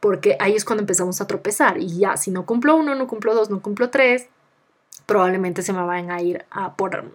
Porque 0.00 0.36
ahí 0.40 0.56
es 0.56 0.64
cuando 0.64 0.82
empezamos 0.82 1.20
a 1.20 1.26
tropezar 1.26 1.78
y 1.78 1.98
ya, 1.98 2.16
si 2.16 2.30
no 2.30 2.46
cumplo 2.46 2.76
uno, 2.76 2.94
no 2.94 3.06
cumplo 3.06 3.34
dos, 3.34 3.50
no 3.50 3.60
cumplo 3.60 3.90
tres, 3.90 4.28
probablemente 5.06 5.62
se 5.62 5.72
me 5.72 5.82
vayan 5.82 6.10
a 6.10 6.22
ir 6.22 6.44
a 6.50 6.74
por 6.74 7.12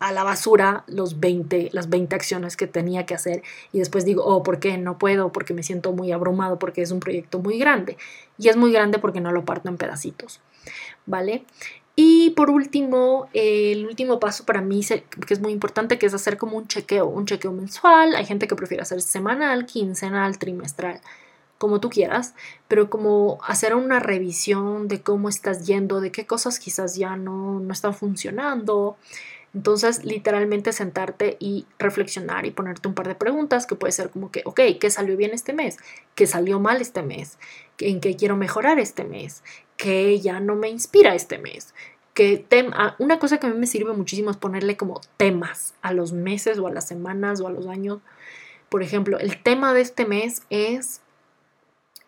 a 0.00 0.12
la 0.12 0.24
basura 0.24 0.82
los 0.86 1.20
20, 1.20 1.70
las 1.72 1.88
20 1.90 2.16
acciones 2.16 2.56
que 2.56 2.66
tenía 2.66 3.06
que 3.06 3.14
hacer 3.14 3.42
y 3.70 3.78
después 3.78 4.04
digo, 4.04 4.24
oh, 4.24 4.42
¿por 4.42 4.58
qué 4.58 4.76
no 4.78 4.98
puedo? 4.98 5.30
Porque 5.30 5.54
me 5.54 5.62
siento 5.62 5.92
muy 5.92 6.10
abrumado, 6.10 6.58
porque 6.58 6.82
es 6.82 6.90
un 6.90 7.00
proyecto 7.00 7.38
muy 7.38 7.58
grande. 7.58 7.96
Y 8.38 8.48
es 8.48 8.56
muy 8.56 8.72
grande 8.72 8.98
porque 8.98 9.20
no 9.20 9.30
lo 9.30 9.44
parto 9.44 9.68
en 9.68 9.76
pedacitos, 9.76 10.40
¿vale? 11.04 11.44
Y 12.02 12.30
por 12.30 12.48
último, 12.48 13.28
el 13.34 13.86
último 13.86 14.18
paso 14.18 14.46
para 14.46 14.62
mí, 14.62 14.80
que 15.26 15.34
es 15.34 15.40
muy 15.40 15.52
importante, 15.52 15.98
que 15.98 16.06
es 16.06 16.14
hacer 16.14 16.38
como 16.38 16.56
un 16.56 16.66
chequeo, 16.66 17.06
un 17.06 17.26
chequeo 17.26 17.52
mensual. 17.52 18.14
Hay 18.14 18.24
gente 18.24 18.48
que 18.48 18.56
prefiere 18.56 18.82
hacer 18.82 19.02
semanal, 19.02 19.66
quincenal, 19.66 20.38
trimestral, 20.38 21.02
como 21.58 21.78
tú 21.78 21.90
quieras, 21.90 22.34
pero 22.68 22.88
como 22.88 23.38
hacer 23.46 23.74
una 23.74 24.00
revisión 24.00 24.88
de 24.88 25.02
cómo 25.02 25.28
estás 25.28 25.66
yendo, 25.66 26.00
de 26.00 26.10
qué 26.10 26.26
cosas 26.26 26.58
quizás 26.58 26.96
ya 26.96 27.16
no, 27.16 27.60
no 27.60 27.70
están 27.70 27.92
funcionando, 27.92 28.96
entonces, 29.52 30.04
literalmente 30.04 30.72
sentarte 30.72 31.36
y 31.40 31.66
reflexionar 31.78 32.46
y 32.46 32.52
ponerte 32.52 32.86
un 32.86 32.94
par 32.94 33.08
de 33.08 33.16
preguntas 33.16 33.66
que 33.66 33.74
puede 33.74 33.92
ser 33.92 34.10
como 34.10 34.30
que, 34.30 34.42
ok, 34.44 34.60
¿qué 34.80 34.90
salió 34.90 35.16
bien 35.16 35.32
este 35.32 35.52
mes? 35.52 35.78
¿Qué 36.14 36.26
salió 36.26 36.60
mal 36.60 36.80
este 36.80 37.02
mes? 37.02 37.36
¿En 37.78 38.00
qué 38.00 38.14
quiero 38.16 38.36
mejorar 38.36 38.78
este 38.78 39.04
mes? 39.04 39.42
¿Qué 39.76 40.20
ya 40.20 40.38
no 40.38 40.54
me 40.54 40.68
inspira 40.68 41.16
este 41.16 41.38
mes? 41.38 41.74
Que 42.14 42.36
tema, 42.36 42.94
una 42.98 43.18
cosa 43.18 43.38
que 43.38 43.48
a 43.48 43.50
mí 43.50 43.58
me 43.58 43.66
sirve 43.66 43.92
muchísimo 43.92 44.30
es 44.30 44.36
ponerle 44.36 44.76
como 44.76 45.00
temas 45.16 45.74
a 45.82 45.92
los 45.92 46.12
meses 46.12 46.58
o 46.58 46.68
a 46.68 46.72
las 46.72 46.86
semanas 46.86 47.40
o 47.40 47.48
a 47.48 47.50
los 47.50 47.66
años. 47.66 47.98
Por 48.68 48.84
ejemplo, 48.84 49.18
el 49.18 49.42
tema 49.42 49.74
de 49.74 49.80
este 49.80 50.06
mes 50.06 50.42
es 50.50 51.00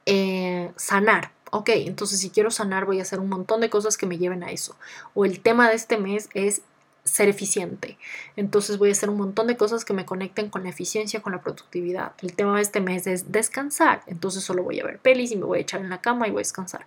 eh, 0.07 0.71
sanar. 0.77 1.33
Ok, 1.51 1.71
entonces 1.71 2.21
si 2.21 2.31
quiero 2.31 2.51
sanar 2.51 2.87
voy 2.87 3.01
a 3.01 3.03
hacer 3.03 3.21
un 3.21 3.29
montón 3.29 3.61
de 3.61 3.69
cosas 3.69 3.97
que 3.97 4.07
me 4.07 4.19
lleven 4.19 4.45
a 4.45 4.53
eso. 4.53 4.77
O 5.13 5.25
el 5.25 5.41
tema 5.41 5.69
de 5.69 5.75
este 5.75 5.99
mes 5.99 6.29
es 6.35 6.63
ser 7.05 7.29
eficiente. 7.29 7.99
Entonces 8.37 8.79
voy 8.79 8.91
a 8.91 8.93
hacer 8.93 9.11
un 9.11 9.19
montón 9.19 9.47
de 9.47 9.57
cosas 9.57 9.85
que 9.85 9.93
me 9.93 10.07
conecten 10.07 10.51
con 10.51 10.63
la 10.63 10.71
eficiencia, 10.71 11.21
con 11.21 11.33
la 11.33 11.41
productividad. 11.41 12.13
El 12.23 12.35
tema 12.35 12.57
de 12.57 12.63
este 12.63 12.81
mes 12.81 13.07
es 13.07 13.33
descansar. 13.33 14.03
Entonces 14.07 14.45
solo 14.45 14.63
voy 14.63 14.81
a 14.81 14.85
ver 14.85 14.99
pelis 14.99 15.33
y 15.33 15.37
me 15.37 15.45
voy 15.45 15.59
a 15.59 15.63
echar 15.63 15.81
en 15.81 15.91
la 15.91 16.01
cama 16.01 16.29
y 16.29 16.31
voy 16.31 16.41
a 16.41 16.47
descansar. 16.47 16.87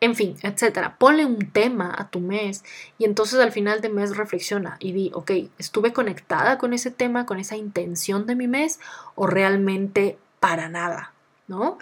En 0.00 0.16
fin, 0.16 0.36
etcétera. 0.42 0.96
Ponle 0.98 1.24
un 1.24 1.52
tema 1.52 1.94
a 1.96 2.10
tu 2.10 2.18
mes 2.18 2.64
y 2.98 3.04
entonces 3.04 3.38
al 3.38 3.52
final 3.52 3.80
de 3.80 3.88
mes 3.88 4.16
reflexiona 4.16 4.76
y 4.80 4.92
di, 4.92 5.12
ok, 5.14 5.30
¿estuve 5.58 5.92
conectada 5.92 6.58
con 6.58 6.72
ese 6.72 6.90
tema, 6.90 7.24
con 7.24 7.38
esa 7.38 7.56
intención 7.56 8.26
de 8.26 8.34
mi 8.34 8.48
mes 8.48 8.80
o 9.14 9.28
realmente 9.28 10.18
para 10.40 10.68
nada? 10.68 11.12
¿No? 11.46 11.78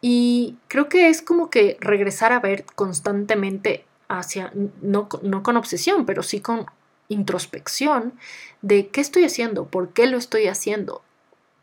Y 0.00 0.56
creo 0.66 0.88
que 0.88 1.10
es 1.10 1.22
como 1.22 1.50
que 1.50 1.76
regresar 1.80 2.32
a 2.32 2.40
ver 2.40 2.64
constantemente 2.74 3.84
hacia, 4.08 4.50
no, 4.82 5.08
no 5.22 5.42
con 5.44 5.56
obsesión, 5.56 6.06
pero 6.06 6.24
sí 6.24 6.40
con 6.40 6.66
introspección 7.10 8.14
de 8.62 8.88
qué 8.88 9.02
estoy 9.02 9.24
haciendo, 9.24 9.66
por 9.66 9.90
qué 9.90 10.06
lo 10.06 10.16
estoy 10.16 10.46
haciendo, 10.46 11.02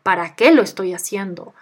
para 0.04 0.36
qué 0.36 0.52
lo 0.52 0.62
estoy 0.62 0.94
haciendo. 0.94 1.52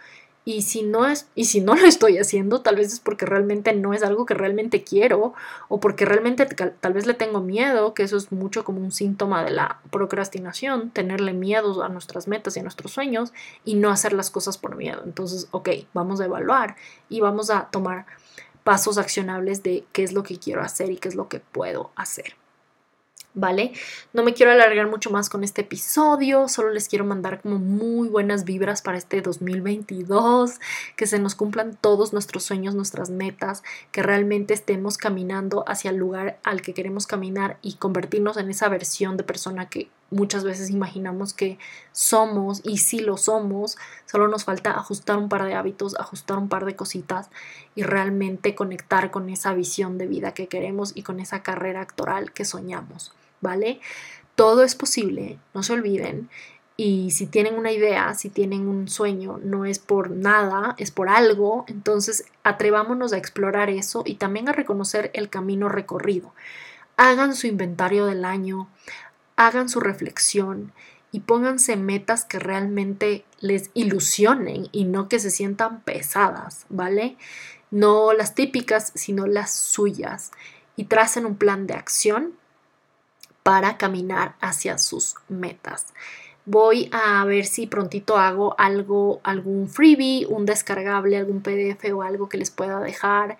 Y 0.44 0.62
si 0.62 0.84
no 0.84 1.06
es 1.06 1.26
y 1.34 1.46
si 1.46 1.60
no 1.60 1.74
lo 1.76 1.86
estoy 1.86 2.18
haciendo, 2.18 2.60
tal 2.60 2.76
vez 2.76 2.92
es 2.92 3.00
porque 3.00 3.26
realmente 3.26 3.72
no 3.74 3.94
es 3.94 4.02
algo 4.02 4.26
que 4.26 4.34
realmente 4.34 4.84
quiero 4.84 5.34
o 5.68 5.80
porque 5.80 6.04
realmente 6.04 6.46
tal 6.46 6.92
vez 6.92 7.06
le 7.06 7.14
tengo 7.14 7.40
miedo, 7.40 7.94
que 7.94 8.02
eso 8.02 8.16
es 8.16 8.30
mucho 8.30 8.64
como 8.64 8.80
un 8.80 8.92
síntoma 8.92 9.44
de 9.44 9.50
la 9.50 9.80
procrastinación, 9.90 10.90
tenerle 10.90 11.32
miedo 11.32 11.82
a 11.82 11.88
nuestras 11.88 12.28
metas 12.28 12.56
y 12.56 12.60
a 12.60 12.62
nuestros 12.62 12.92
sueños 12.92 13.32
y 13.64 13.74
no 13.74 13.90
hacer 13.90 14.12
las 14.12 14.30
cosas 14.30 14.58
por 14.58 14.76
miedo. 14.76 15.02
Entonces, 15.04 15.48
ok, 15.50 15.70
vamos 15.94 16.20
a 16.20 16.26
evaluar 16.26 16.76
y 17.08 17.20
vamos 17.20 17.50
a 17.50 17.68
tomar 17.70 18.06
pasos 18.62 18.98
accionables 18.98 19.62
de 19.62 19.84
qué 19.92 20.02
es 20.02 20.12
lo 20.12 20.22
que 20.22 20.38
quiero 20.38 20.62
hacer 20.62 20.90
y 20.90 20.96
qué 20.96 21.08
es 21.08 21.14
lo 21.14 21.28
que 21.28 21.40
puedo 21.40 21.90
hacer. 21.96 22.34
¿Vale? 23.36 23.72
No 24.14 24.24
me 24.24 24.34
quiero 24.34 24.50
alargar 24.50 24.88
mucho 24.88 25.10
más 25.10 25.28
con 25.28 25.44
este 25.44 25.60
episodio, 25.60 26.48
solo 26.48 26.70
les 26.70 26.88
quiero 26.88 27.04
mandar 27.04 27.40
como 27.42 27.58
muy 27.58 28.08
buenas 28.08 28.44
vibras 28.44 28.82
para 28.82 28.98
este 28.98 29.20
2022, 29.20 30.58
que 30.96 31.06
se 31.06 31.18
nos 31.20 31.36
cumplan 31.36 31.76
todos 31.80 32.12
nuestros 32.12 32.42
sueños, 32.42 32.74
nuestras 32.74 33.10
metas, 33.10 33.62
que 33.92 34.02
realmente 34.02 34.54
estemos 34.54 34.96
caminando 34.96 35.64
hacia 35.68 35.90
el 35.90 35.98
lugar 35.98 36.38
al 36.42 36.62
que 36.62 36.74
queremos 36.74 37.06
caminar 37.06 37.58
y 37.60 37.74
convertirnos 37.74 38.38
en 38.38 38.50
esa 38.50 38.68
versión 38.68 39.18
de 39.18 39.24
persona 39.24 39.68
que 39.68 39.90
muchas 40.10 40.42
veces 40.44 40.70
imaginamos 40.70 41.34
que 41.34 41.58
somos 41.92 42.62
y 42.64 42.78
si 42.78 43.00
lo 43.00 43.18
somos, 43.18 43.76
solo 44.06 44.28
nos 44.28 44.44
falta 44.44 44.70
ajustar 44.70 45.18
un 45.18 45.28
par 45.28 45.44
de 45.44 45.54
hábitos, 45.54 45.94
ajustar 45.98 46.38
un 46.38 46.48
par 46.48 46.64
de 46.64 46.74
cositas 46.74 47.28
y 47.74 47.82
realmente 47.82 48.54
conectar 48.54 49.10
con 49.10 49.28
esa 49.28 49.52
visión 49.52 49.98
de 49.98 50.06
vida 50.06 50.32
que 50.32 50.46
queremos 50.46 50.92
y 50.94 51.02
con 51.02 51.20
esa 51.20 51.42
carrera 51.42 51.82
actoral 51.82 52.32
que 52.32 52.46
soñamos. 52.46 53.12
¿Vale? 53.46 53.78
Todo 54.34 54.64
es 54.64 54.74
posible, 54.74 55.38
no 55.54 55.62
se 55.62 55.72
olviden. 55.72 56.28
Y 56.76 57.12
si 57.12 57.26
tienen 57.26 57.54
una 57.54 57.70
idea, 57.70 58.12
si 58.14 58.28
tienen 58.28 58.66
un 58.66 58.88
sueño, 58.88 59.38
no 59.40 59.64
es 59.64 59.78
por 59.78 60.10
nada, 60.10 60.74
es 60.78 60.90
por 60.90 61.08
algo, 61.08 61.64
entonces 61.68 62.24
atrevámonos 62.42 63.12
a 63.12 63.18
explorar 63.18 63.70
eso 63.70 64.02
y 64.04 64.16
también 64.16 64.48
a 64.48 64.52
reconocer 64.52 65.12
el 65.14 65.30
camino 65.30 65.68
recorrido. 65.68 66.34
Hagan 66.96 67.36
su 67.36 67.46
inventario 67.46 68.04
del 68.06 68.24
año, 68.24 68.68
hagan 69.36 69.68
su 69.68 69.78
reflexión 69.78 70.72
y 71.12 71.20
pónganse 71.20 71.76
metas 71.76 72.24
que 72.24 72.40
realmente 72.40 73.24
les 73.38 73.70
ilusionen 73.74 74.68
y 74.72 74.84
no 74.86 75.08
que 75.08 75.20
se 75.20 75.30
sientan 75.30 75.82
pesadas, 75.82 76.66
¿vale? 76.68 77.16
No 77.70 78.12
las 78.12 78.34
típicas, 78.34 78.90
sino 78.96 79.28
las 79.28 79.54
suyas. 79.54 80.32
Y 80.74 80.86
tracen 80.86 81.24
un 81.24 81.36
plan 81.36 81.66
de 81.66 81.74
acción 81.74 82.34
para 83.46 83.76
caminar 83.76 84.34
hacia 84.40 84.76
sus 84.76 85.14
metas. 85.28 85.86
Voy 86.46 86.90
a 86.90 87.24
ver 87.24 87.46
si 87.46 87.68
prontito 87.68 88.18
hago 88.18 88.56
algo, 88.58 89.20
algún 89.22 89.68
freebie, 89.68 90.26
un 90.26 90.46
descargable, 90.46 91.16
algún 91.16 91.42
PDF 91.42 91.92
o 91.94 92.02
algo 92.02 92.28
que 92.28 92.38
les 92.38 92.50
pueda 92.50 92.80
dejar 92.80 93.38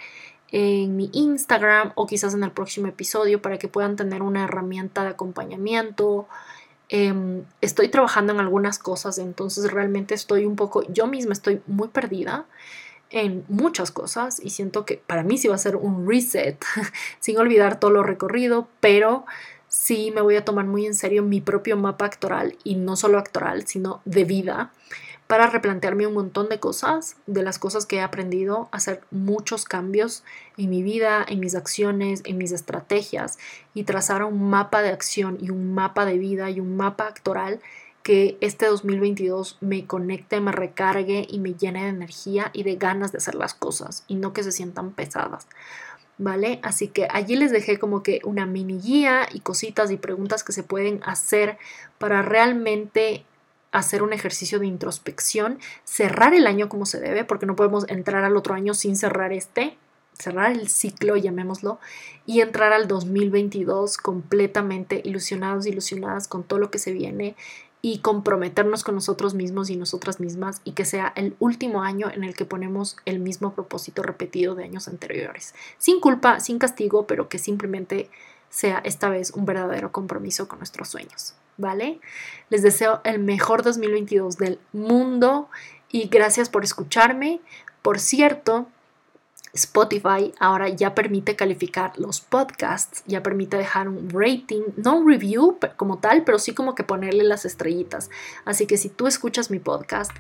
en 0.53 0.95
mi 0.95 1.11
Instagram 1.12 1.90
o 1.97 2.07
quizás 2.07 2.35
en 2.35 2.45
el 2.45 2.53
próximo 2.53 2.87
episodio 2.87 3.42
para 3.42 3.59
que 3.59 3.66
puedan 3.66 3.97
tener 3.97 4.23
una 4.23 4.45
herramienta 4.45 5.03
de 5.03 5.11
acompañamiento 5.11 6.29
Em, 6.88 7.45
estoy 7.61 7.88
trabajando 7.88 8.33
en 8.33 8.38
algunas 8.38 8.79
cosas, 8.79 9.19
entonces 9.19 9.73
realmente 9.73 10.14
estoy 10.14 10.45
un 10.45 10.55
poco, 10.55 10.85
yo 10.92 11.09
misma 11.09 11.33
estoy 11.33 11.61
muy 11.66 11.88
perdida 11.88 12.47
en 13.11 13.45
muchas 13.49 13.90
cosas 13.90 14.40
y 14.40 14.51
siento 14.51 14.85
que 14.85 15.03
para 15.05 15.25
mí 15.25 15.37
sí 15.37 15.49
va 15.49 15.57
a 15.57 15.59
ser 15.59 15.75
un 15.75 16.09
reset, 16.09 16.64
sin 17.21 17.38
olvidar 17.38 17.81
todo 17.81 17.90
lo 17.90 18.05
recorrido, 18.05 18.69
pero 18.79 19.25
sí 19.77 20.11
me 20.11 20.23
voy 20.23 20.37
a 20.37 20.45
tomar 20.45 20.65
muy 20.65 20.87
en 20.87 20.95
serio 20.95 21.23
mi 21.23 21.41
propio 21.41 21.77
mapa 21.77 22.07
actoral 22.07 22.57
y 22.65 22.77
no 22.77 22.97
solo 22.97 23.19
actoral, 23.19 23.67
sino 23.67 24.01
de 24.05 24.25
vida 24.25 24.73
para 25.27 25.49
replantearme 25.49 26.07
un 26.07 26.15
montón 26.15 26.49
de 26.49 26.61
cosas, 26.61 27.17
de 27.27 27.43
las 27.43 27.59
cosas 27.59 27.85
que 27.85 27.97
he 27.97 28.01
aprendido, 28.01 28.69
hacer 28.73 29.03
muchos 29.11 29.65
cambios 29.65 30.23
en 30.57 30.71
mi 30.71 30.83
vida, 30.83 31.25
en 31.29 31.41
mis 31.41 31.55
acciones, 31.55 32.23
en 32.25 32.39
mis 32.39 32.53
estrategias 32.53 33.39
y 33.75 33.85
trazar 33.85 34.23
un 34.25 34.49
mapa 34.49 34.83
de 34.83 34.91
acción 34.91 35.37
y 35.41 35.51
un 35.51 35.75
mapa 35.75 36.07
de 36.07 36.19
vida 36.19 36.49
y 36.49 36.61
un 36.61 36.77
mapa 36.77 37.09
actoral 37.09 37.61
que 38.03 38.39
este 38.41 38.67
2022 38.67 39.59
me 39.61 39.85
conecte, 39.85 40.41
me 40.41 40.53
recargue 40.53 41.27
y 41.29 41.41
me 41.41 41.55
llene 41.55 41.83
de 41.83 41.89
energía 41.89 42.51
y 42.53 42.62
de 42.62 42.77
ganas 42.77 43.11
de 43.11 43.19
hacer 43.19 43.35
las 43.35 43.53
cosas 43.53 44.05
y 44.07 44.15
no 44.15 44.33
que 44.33 44.45
se 44.45 44.53
sientan 44.53 44.93
pesadas. 44.93 45.49
¿Vale? 46.18 46.61
Así 46.62 46.88
que 46.88 47.09
allí 47.11 47.37
les 47.37 47.52
dejé 47.52 47.79
como 47.79 48.02
que 48.02 48.20
una 48.24 48.46
mini 48.46 48.79
guía 48.79 49.29
y 49.33 49.40
cositas 49.40 49.90
y 49.90 49.98
preguntas 49.98 50.44
que 50.44 50.52
se 50.52 50.62
pueden 50.62 51.00
hacer 51.05 51.59
para 51.98 52.22
realmente 52.22 53.26
hacer 53.70 54.02
un 54.02 54.14
ejercicio 54.14 54.59
de 54.59 54.66
introspección, 54.66 55.59
cerrar 55.85 56.33
el 56.33 56.46
año 56.46 56.70
como 56.70 56.87
se 56.87 57.00
debe, 57.00 57.24
porque 57.24 57.44
no 57.44 57.57
podemos 57.57 57.87
entrar 57.88 58.24
al 58.24 58.37
otro 58.37 58.55
año 58.55 58.72
sin 58.72 58.96
cerrar 58.96 59.35
este, 59.35 59.76
cerrar 60.18 60.52
el 60.52 60.68
ciclo, 60.68 61.16
llamémoslo, 61.16 61.79
y 62.24 62.40
entrar 62.40 62.72
al 62.72 62.88
2022 62.88 63.98
completamente 63.98 65.00
ilusionados, 65.05 65.66
ilusionadas 65.66 66.29
con 66.29 66.42
todo 66.42 66.59
lo 66.59 66.70
que 66.70 66.79
se 66.79 66.92
viene 66.92 67.37
y 67.87 67.99
comprometernos 67.99 68.83
con 68.83 68.96
nosotros 68.96 69.35
mismos 69.35 69.70
y 69.70 69.77
nosotras 69.77 70.18
mismas 70.18 70.61
y 70.64 70.72
que 70.72 70.85
sea 70.85 71.12
el 71.14 71.37
último 71.38 71.85
año 71.85 72.11
en 72.12 72.25
el 72.25 72.35
que 72.35 72.44
ponemos 72.44 72.96
el 73.05 73.20
mismo 73.20 73.55
propósito 73.55 74.03
repetido 74.03 74.57
de 74.57 74.64
años 74.64 74.88
anteriores. 74.88 75.55
Sin 75.79 76.01
culpa, 76.01 76.40
sin 76.40 76.59
castigo, 76.59 77.07
pero 77.07 77.29
que 77.29 77.38
simplemente 77.38 78.11
sea 78.51 78.79
esta 78.79 79.09
vez 79.09 79.31
un 79.31 79.46
verdadero 79.46 79.92
compromiso 79.92 80.49
con 80.49 80.59
nuestros 80.59 80.88
sueños. 80.88 81.37
¿vale? 81.59 82.01
Les 82.51 82.62
deseo 82.62 83.03
el 83.05 83.20
mejor 83.20 83.62
2022 83.62 84.37
del 84.37 84.59
mundo 84.72 85.49
y 85.88 86.09
gracias 86.09 86.49
por 86.49 86.64
escucharme. 86.64 87.40
Por 87.83 88.01
cierto, 88.01 88.66
Spotify 89.57 90.33
ahora 90.38 90.69
ya 90.69 90.95
permite 90.95 91.37
calificar 91.37 91.99
los 91.99 92.21
podcasts, 92.21 93.03
ya 93.07 93.23
permite 93.23 93.57
dejar 93.57 93.88
un 93.88 94.09
rating, 94.11 94.62
no 94.77 94.99
un 94.99 95.09
review 95.09 95.59
como 95.77 95.99
tal, 95.99 96.25
pero 96.25 96.38
sí 96.38 96.55
como 96.55 96.75
que 96.75 96.85
ponerle 96.85 97.25
las 97.25 97.45
estrellitas. 97.45 98.11
Así 98.45 98.66
que 98.66 98.77
si 98.77 98.88
tú 98.88 99.07
escuchas 99.07 99.51
mi 99.51 99.59
podcast, 99.59 100.12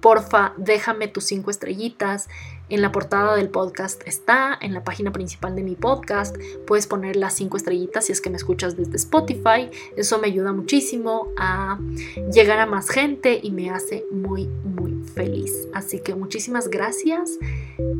porfa, 0.00 0.52
déjame 0.56 1.08
tus 1.08 1.24
cinco 1.24 1.50
estrellitas. 1.50 2.28
En 2.70 2.82
la 2.82 2.92
portada 2.92 3.34
del 3.34 3.48
podcast 3.48 4.00
está, 4.06 4.56
en 4.60 4.72
la 4.72 4.84
página 4.84 5.10
principal 5.12 5.56
de 5.56 5.64
mi 5.64 5.74
podcast, 5.74 6.36
puedes 6.68 6.86
poner 6.86 7.16
las 7.16 7.34
cinco 7.34 7.56
estrellitas 7.56 8.04
si 8.04 8.12
es 8.12 8.20
que 8.20 8.30
me 8.30 8.36
escuchas 8.36 8.76
desde 8.76 8.96
Spotify. 8.96 9.68
Eso 9.96 10.20
me 10.20 10.28
ayuda 10.28 10.52
muchísimo 10.52 11.32
a 11.36 11.80
llegar 12.32 12.60
a 12.60 12.66
más 12.66 12.88
gente 12.88 13.40
y 13.42 13.50
me 13.50 13.70
hace 13.70 14.06
muy, 14.12 14.48
muy 14.62 15.02
feliz. 15.14 15.68
Así 15.74 15.98
que 15.98 16.14
muchísimas 16.14 16.68
gracias 16.68 17.38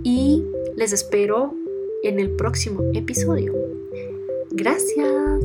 y 0.04 0.44
les 0.76 0.92
espero 0.92 1.52
en 2.04 2.20
el 2.20 2.30
próximo 2.30 2.82
episodio. 2.94 3.52
Gracias. 4.52 5.44